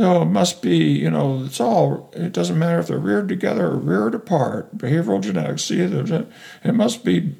[0.00, 3.66] Oh, it must be, you know, it's all, it doesn't matter if they're reared together
[3.66, 4.78] or reared apart.
[4.78, 7.34] Behavioral genetics, see, it must be,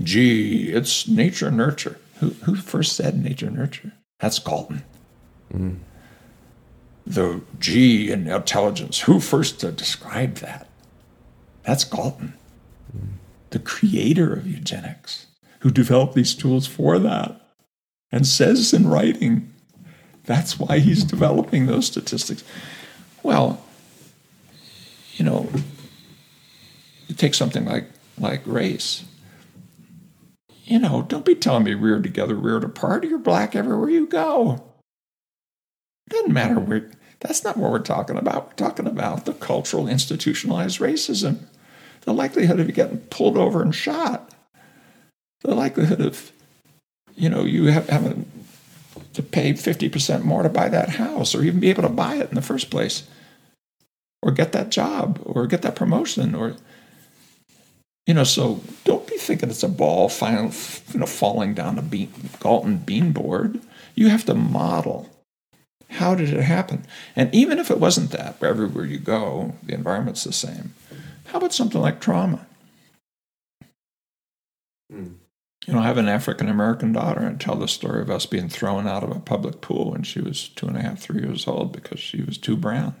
[0.00, 1.98] gee, it's nature nurture.
[2.20, 3.92] Who, who first said nature nurture?
[4.20, 4.82] That's Galton.
[5.52, 5.78] Mm.
[7.06, 10.68] The G in intelligence, who first described that?
[11.62, 12.34] That's Galton,
[12.94, 13.08] mm.
[13.50, 15.26] the creator of eugenics
[15.60, 17.40] who developed these tools for that
[18.12, 19.52] and says in writing
[20.28, 22.44] that's why he's developing those statistics.
[23.22, 23.64] Well,
[25.14, 25.48] you know,
[27.06, 27.86] you take something like
[28.18, 29.04] like race.
[30.68, 33.04] You know, don't be telling me reared together, reared apart.
[33.04, 34.62] You're black everywhere you go.
[36.06, 36.90] It doesn't matter where.
[37.20, 38.48] That's not what we're talking about.
[38.48, 41.46] We're talking about the cultural institutionalized racism,
[42.02, 44.32] the likelihood of you getting pulled over and shot
[45.40, 46.32] the likelihood of,
[47.16, 48.30] you know, you have, having
[49.14, 52.28] to pay 50% more to buy that house or even be able to buy it
[52.28, 53.08] in the first place
[54.22, 56.54] or get that job or get that promotion or,
[58.06, 60.52] you know, so don't be thinking it's a ball final,
[60.92, 63.60] you know, falling down a bean, Galton bean board.
[63.94, 65.10] You have to model
[65.90, 66.84] how did it happen?
[67.16, 70.74] And even if it wasn't that, everywhere you go, the environment's the same.
[71.26, 72.46] How about something like trauma?
[74.92, 75.14] Mm
[75.68, 78.48] you know, I have an African American daughter and tell the story of us being
[78.48, 81.46] thrown out of a public pool when she was two and a half, three years
[81.46, 82.94] old because she was too brown.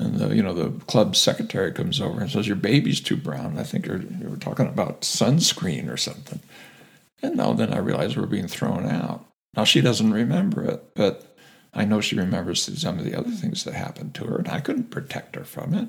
[0.00, 3.58] And the, you know, the club secretary comes over and says, "Your baby's too brown."
[3.58, 6.40] I think you're, you were talking about sunscreen or something.
[7.22, 9.24] And now then I realize we're being thrown out.
[9.56, 11.36] Now she doesn't remember it, but
[11.74, 14.60] I know she remembers some of the other things that happened to her, and I
[14.60, 15.88] couldn't protect her from it.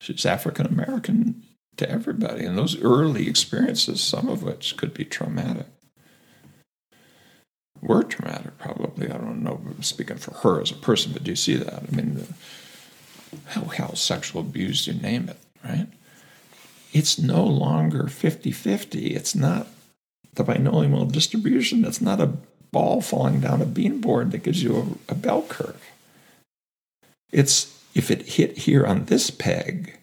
[0.00, 1.42] She's African American
[1.76, 2.44] to everybody.
[2.44, 5.66] And those early experiences, some of which could be traumatic,
[7.82, 9.10] were traumatic, probably.
[9.10, 11.82] I don't know, speaking for her as a person, but do you see that?
[11.90, 12.26] I mean, how,
[13.54, 15.86] how sexual abuse, you name it, right?
[16.92, 19.14] It's no longer 50 50.
[19.14, 19.68] It's not
[20.34, 21.84] the binomial distribution.
[21.84, 22.32] It's not a
[22.72, 25.82] ball falling down a beanboard that gives you a, a bell curve.
[27.32, 29.98] It's if it hit here on this peg,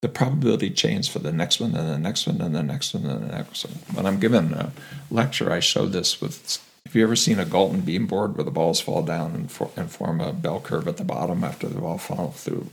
[0.00, 3.06] the probability change for the next one and the next one and the next one
[3.06, 3.74] and the next one.
[3.94, 4.72] When I'm giving a
[5.10, 6.58] lecture, I show this with.
[6.92, 9.70] Have you ever seen a Galton bean board where the balls fall down and, for,
[9.76, 12.68] and form a bell curve at the bottom after the ball fall through?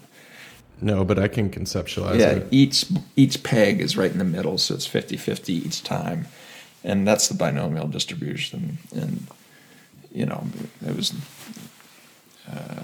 [0.81, 2.47] No, but I can conceptualize yeah, it.
[2.51, 6.27] each each peg is right in the middle, so it's 50-50 each time.
[6.83, 8.79] And that's the binomial distribution.
[8.93, 9.25] And,
[10.11, 10.47] you know,
[10.85, 11.13] it was
[12.51, 12.83] uh,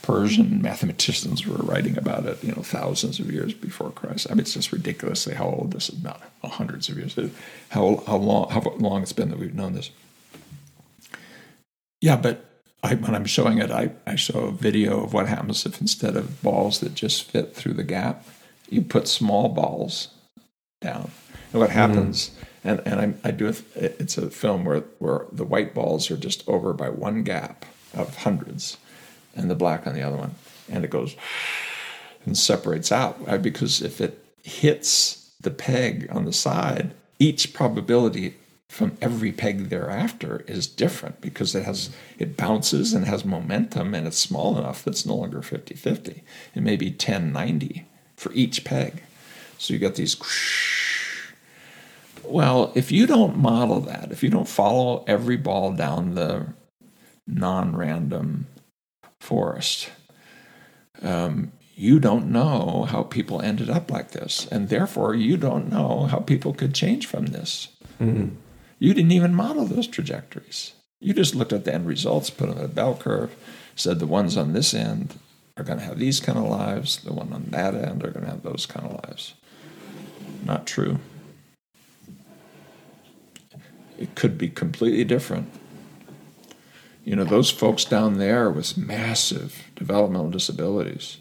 [0.00, 4.26] Persian mathematicians were writing about it, you know, thousands of years before Christ.
[4.30, 7.14] I mean, it's just ridiculously how old this is, not hundreds of years,
[7.68, 9.90] how, how, long, how long it's been that we've known this.
[12.00, 12.44] Yeah, but
[12.82, 16.16] I, when I'm showing it, I, I show a video of what happens if instead
[16.16, 18.24] of balls that just fit through the gap,
[18.68, 20.08] you put small balls
[20.80, 21.10] down.
[21.52, 22.44] And what happens, mm.
[22.64, 26.16] and, and I, I do, it, it's a film where, where the white balls are
[26.16, 27.64] just over by one gap
[27.94, 28.76] of hundreds
[29.34, 30.34] and the black on the other one.
[30.68, 31.16] And it goes
[32.24, 38.34] and separates out because if it hits the peg on the side, each probability
[38.76, 41.88] from every peg thereafter is different because it has
[42.18, 46.20] it bounces and has momentum and it's small enough that it's no longer 50-50.
[46.54, 47.84] It may be 10-90
[48.16, 49.02] for each peg.
[49.56, 50.16] So you get these.
[52.28, 56.48] Well, if you don't model that, if you don't follow every ball down the
[57.24, 58.48] non random
[59.20, 59.90] forest,
[61.02, 64.48] um, you don't know how people ended up like this.
[64.50, 67.68] And therefore, you don't know how people could change from this.
[68.00, 68.34] Mm-hmm.
[68.78, 70.74] You didn't even model those trajectories.
[71.00, 73.34] You just looked at the end results, put them in a bell curve,
[73.74, 75.18] said the ones on this end
[75.56, 78.24] are going to have these kind of lives, the one on that end are going
[78.24, 79.34] to have those kind of lives.
[80.44, 80.98] Not true.
[83.98, 85.50] It could be completely different.
[87.04, 91.18] You know, those folks down there with massive developmental disabilities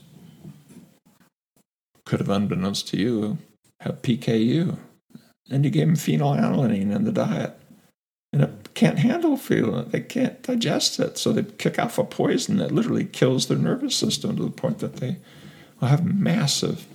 [2.05, 3.37] could have, unbeknownst to you,
[3.79, 4.77] have PKU.
[5.49, 7.57] And you give them phenylalanine in the diet.
[8.33, 9.91] And it can't handle phenylalanine.
[9.91, 11.17] They can't digest it.
[11.17, 14.79] So they kick off a poison that literally kills their nervous system to the point
[14.79, 15.17] that they
[15.79, 16.87] will have massive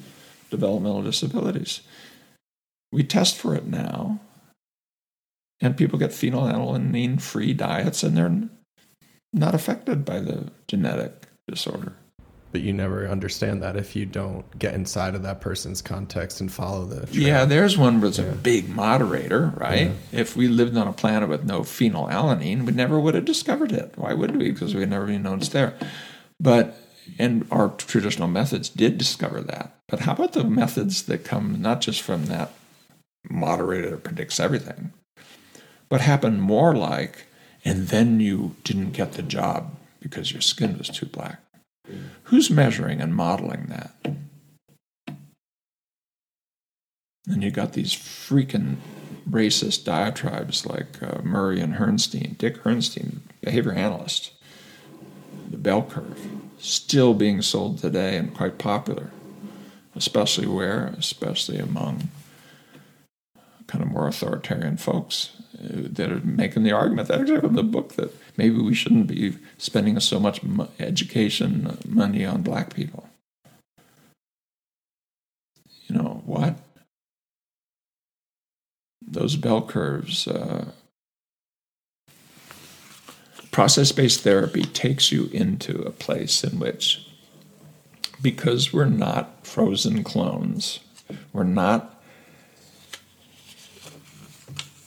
[0.51, 1.81] developmental disabilities.
[2.93, 4.19] We test for it now,
[5.61, 8.49] and people get phenylalanine free diets, and they're
[9.33, 11.95] not affected by the genetic disorder
[12.53, 16.53] but you never understand that if you don't get inside of that person's context and
[16.53, 17.27] follow the trail.
[17.27, 18.27] yeah there's one was yeah.
[18.27, 20.21] a big moderator right yeah.
[20.21, 23.93] if we lived on a planet with no phenylalanine we never would have discovered it
[23.97, 25.75] why would we because we never even known it's there
[26.39, 26.77] but
[27.19, 31.81] and our traditional methods did discover that but how about the methods that come not
[31.81, 32.53] just from that
[33.29, 34.93] moderator that predicts everything
[35.89, 37.27] but happen more like
[37.65, 41.41] and then you didn't get the job because your skin was too black
[42.25, 43.95] Who's measuring and modeling that?
[47.27, 48.77] And you got these freaking
[49.29, 54.33] racist diatribes like uh, Murray and Herrnstein, Dick Herrnstein, behavior analyst,
[55.51, 56.27] the bell curve,
[56.59, 59.11] still being sold today and quite popular,
[59.95, 62.09] especially where, especially among
[63.67, 65.31] kind of more authoritarian folks
[65.63, 69.37] uh, that are making the argument that actually the book that maybe we shouldn't be
[69.59, 70.41] spending so much
[70.79, 73.07] education money on black people.
[75.87, 76.57] You know what?
[79.07, 80.27] Those bell curves.
[80.27, 80.73] Uh,
[83.51, 87.07] process based therapy takes you into a place in which,
[88.23, 90.81] because we're not frozen clones,
[91.35, 92.03] we're not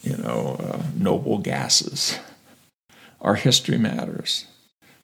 [0.02, 2.18] you know, uh, noble gases.
[3.24, 4.46] Our history matters.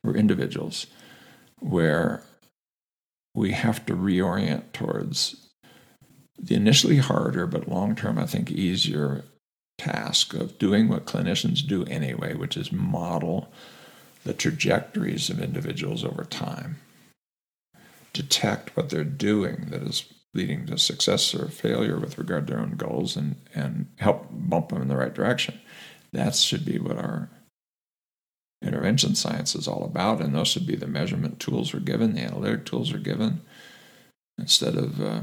[0.05, 0.87] We're individuals
[1.59, 2.23] where
[3.35, 5.49] we have to reorient towards
[6.39, 9.25] the initially harder but long term, I think, easier
[9.79, 13.51] task of doing what clinicians do anyway, which is model
[14.25, 16.77] the trajectories of individuals over time,
[18.13, 22.63] detect what they're doing that is leading to success or failure with regard to their
[22.63, 25.59] own goals and, and help bump them in the right direction.
[26.13, 27.31] That should be what our
[28.63, 32.21] intervention science is all about, and those should be the measurement tools we're given, the
[32.21, 33.41] analytic tools are given,
[34.39, 35.21] instead of uh,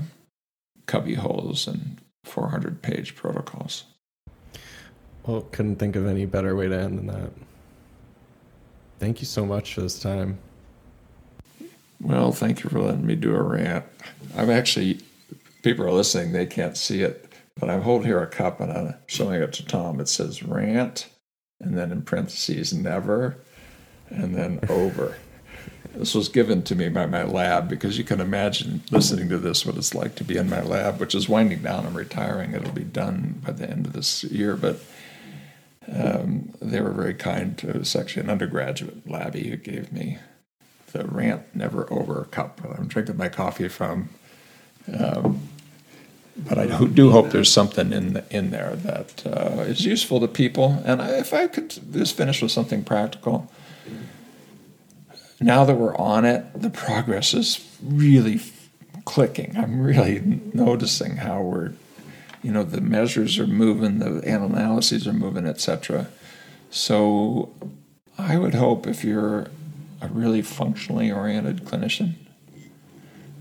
[0.85, 3.85] cubby holes and 400 page protocols.
[5.25, 7.31] Well, couldn't think of any better way to end than that.
[8.99, 10.39] Thank you so much for this time.
[11.99, 13.85] Well, thank you for letting me do a rant.
[14.35, 15.01] I'm actually,
[15.63, 18.95] people are listening, they can't see it, but I'm holding here a cup and I'm
[19.07, 19.99] showing it to Tom.
[19.99, 21.07] It says rant,
[21.59, 23.37] and then in parentheses, never,
[24.09, 25.17] and then over.
[25.95, 29.65] This was given to me by my lab because you can imagine listening to this
[29.65, 31.87] what it's like to be in my lab, which is winding down.
[31.87, 32.53] I'm retiring.
[32.53, 34.79] It'll be done by the end of this year, but
[35.91, 37.59] um, they were very kind.
[37.63, 40.19] It was actually an undergraduate labbie who gave me
[40.91, 44.09] the rant never over a cup I'm drinking my coffee from.
[44.97, 45.49] Um,
[46.37, 50.27] but I do hope there's something in the, in there that uh, is useful to
[50.27, 50.81] people.
[50.85, 53.51] And if I could just finish with something practical,
[55.41, 58.39] now that we're on it, the progress is really
[59.05, 59.55] clicking.
[59.57, 60.19] I'm really
[60.53, 61.73] noticing how we're,
[62.43, 66.07] you know, the measures are moving, the analyses are moving, etc.
[66.69, 67.51] So
[68.17, 69.49] I would hope if you're
[70.01, 72.13] a really functionally oriented clinician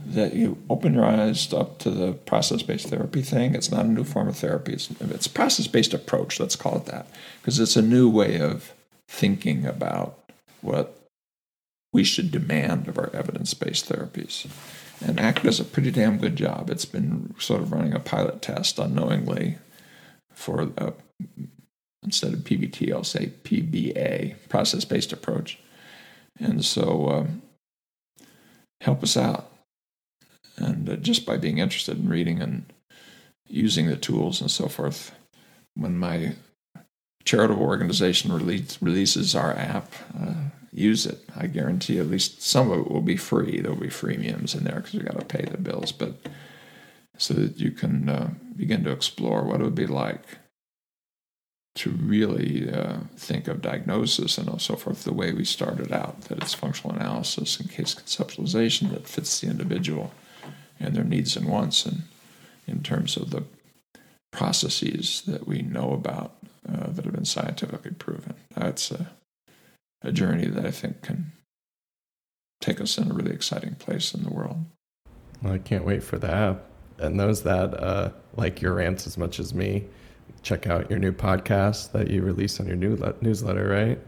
[0.06, 3.54] that you open your eyes up to the process-based therapy thing.
[3.54, 4.72] It's not a new form of therapy.
[4.74, 6.38] It's, it's a process-based approach.
[6.40, 7.06] Let's call it that,
[7.40, 8.72] because it's a new way of
[9.08, 10.18] thinking about
[10.60, 10.98] what
[11.92, 14.46] we should demand of our evidence-based therapies.
[15.04, 16.70] And ACT does a pretty damn good job.
[16.70, 19.58] It's been sort of running a pilot test unknowingly
[20.32, 20.92] for a,
[22.02, 25.58] instead of PBT, I'll say PBA, process-based approach
[26.38, 27.42] and so um,
[28.80, 29.50] help us out.
[30.56, 32.72] And uh, just by being interested in reading and
[33.48, 35.12] using the tools and so forth.
[35.74, 36.34] When my
[37.24, 40.34] charitable organization release, releases our app, uh,
[40.72, 41.18] use it.
[41.36, 43.60] I guarantee at least some of it will be free.
[43.60, 46.14] There'll be freemiums in there because we got to pay the bills, but
[47.18, 50.38] so that you can uh, begin to explore what it would be like
[51.76, 56.38] to really uh, think of diagnosis and so forth the way we started out that
[56.38, 60.12] it's functional analysis and case conceptualization that fits the individual
[60.78, 62.02] and their needs and wants and
[62.66, 63.44] in terms of the
[64.32, 66.36] processes that we know about
[66.68, 69.10] uh, that have been scientifically proven that's a,
[70.02, 71.32] a journey that i think can
[72.60, 74.64] take us in a really exciting place in the world
[75.42, 76.64] well, i can't wait for that.
[76.98, 79.84] and those that uh, like your rants as much as me
[80.46, 83.98] check out your new podcast that you release on your new newsletter, right?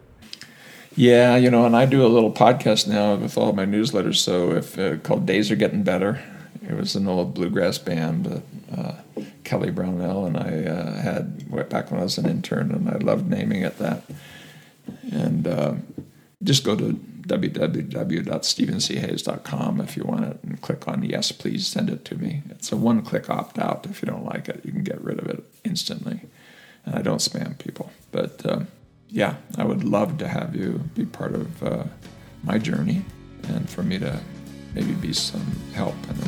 [0.94, 4.16] Yeah, you know, and I do a little podcast now with all my newsletters.
[4.16, 6.22] So if uh, called Days Are Getting Better,
[6.68, 8.42] it was an old bluegrass band that
[8.76, 8.96] uh,
[9.44, 13.30] Kelly Brownell and I uh, had back when I was an intern, and I loved
[13.30, 14.02] naming it that.
[15.10, 15.76] And uh,
[16.42, 22.04] just go to www.stevenchayes.com if you want it and click on yes, please send it
[22.06, 22.42] to me.
[22.50, 23.86] It's a one click opt out.
[23.86, 26.22] If you don't like it, you can get rid of it instantly.
[26.84, 27.90] And I don't spam people.
[28.12, 28.68] But um,
[29.08, 31.84] yeah, I would love to have you be part of uh,
[32.42, 33.04] my journey
[33.44, 34.20] and for me to
[34.74, 36.22] maybe be some help and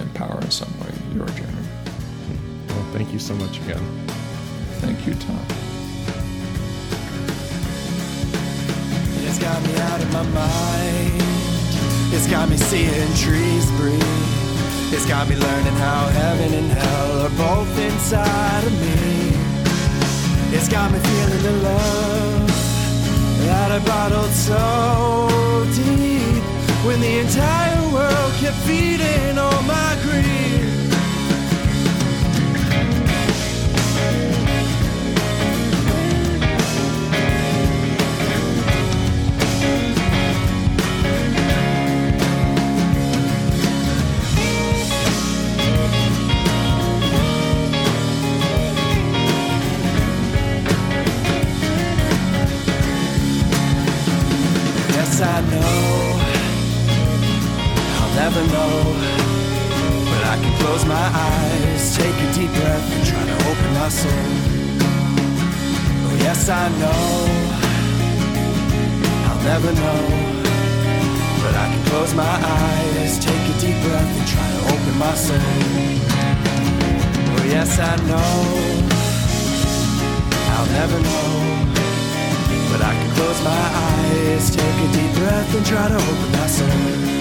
[0.00, 1.66] empower in some way your journey.
[2.68, 3.84] Well, thank you so much again.
[4.80, 5.44] Thank you, Tom.
[9.26, 11.22] It's got me out of my mind.
[12.14, 14.02] It's got me seeing trees breathe.
[14.90, 20.56] It's got me learning how heaven and hell are both inside of me.
[20.56, 22.48] It's got me feeling the love
[23.46, 26.17] that I bottled so deep
[26.88, 30.47] when the entire world kept feeding on my greed.
[58.30, 58.72] Never know.
[60.10, 63.88] But I can close my eyes, take a deep breath, and try to open my
[63.88, 64.28] soul.
[66.04, 67.04] Oh, yes, I know
[69.28, 70.00] I'll never know.
[71.42, 75.14] But I can close my eyes, take a deep breath, and try to open my
[75.14, 75.48] soul.
[77.32, 78.32] Oh, yes, I know
[80.52, 81.30] I'll never know.
[82.70, 86.46] But I can close my eyes, take a deep breath, and try to open my
[86.46, 87.17] soul.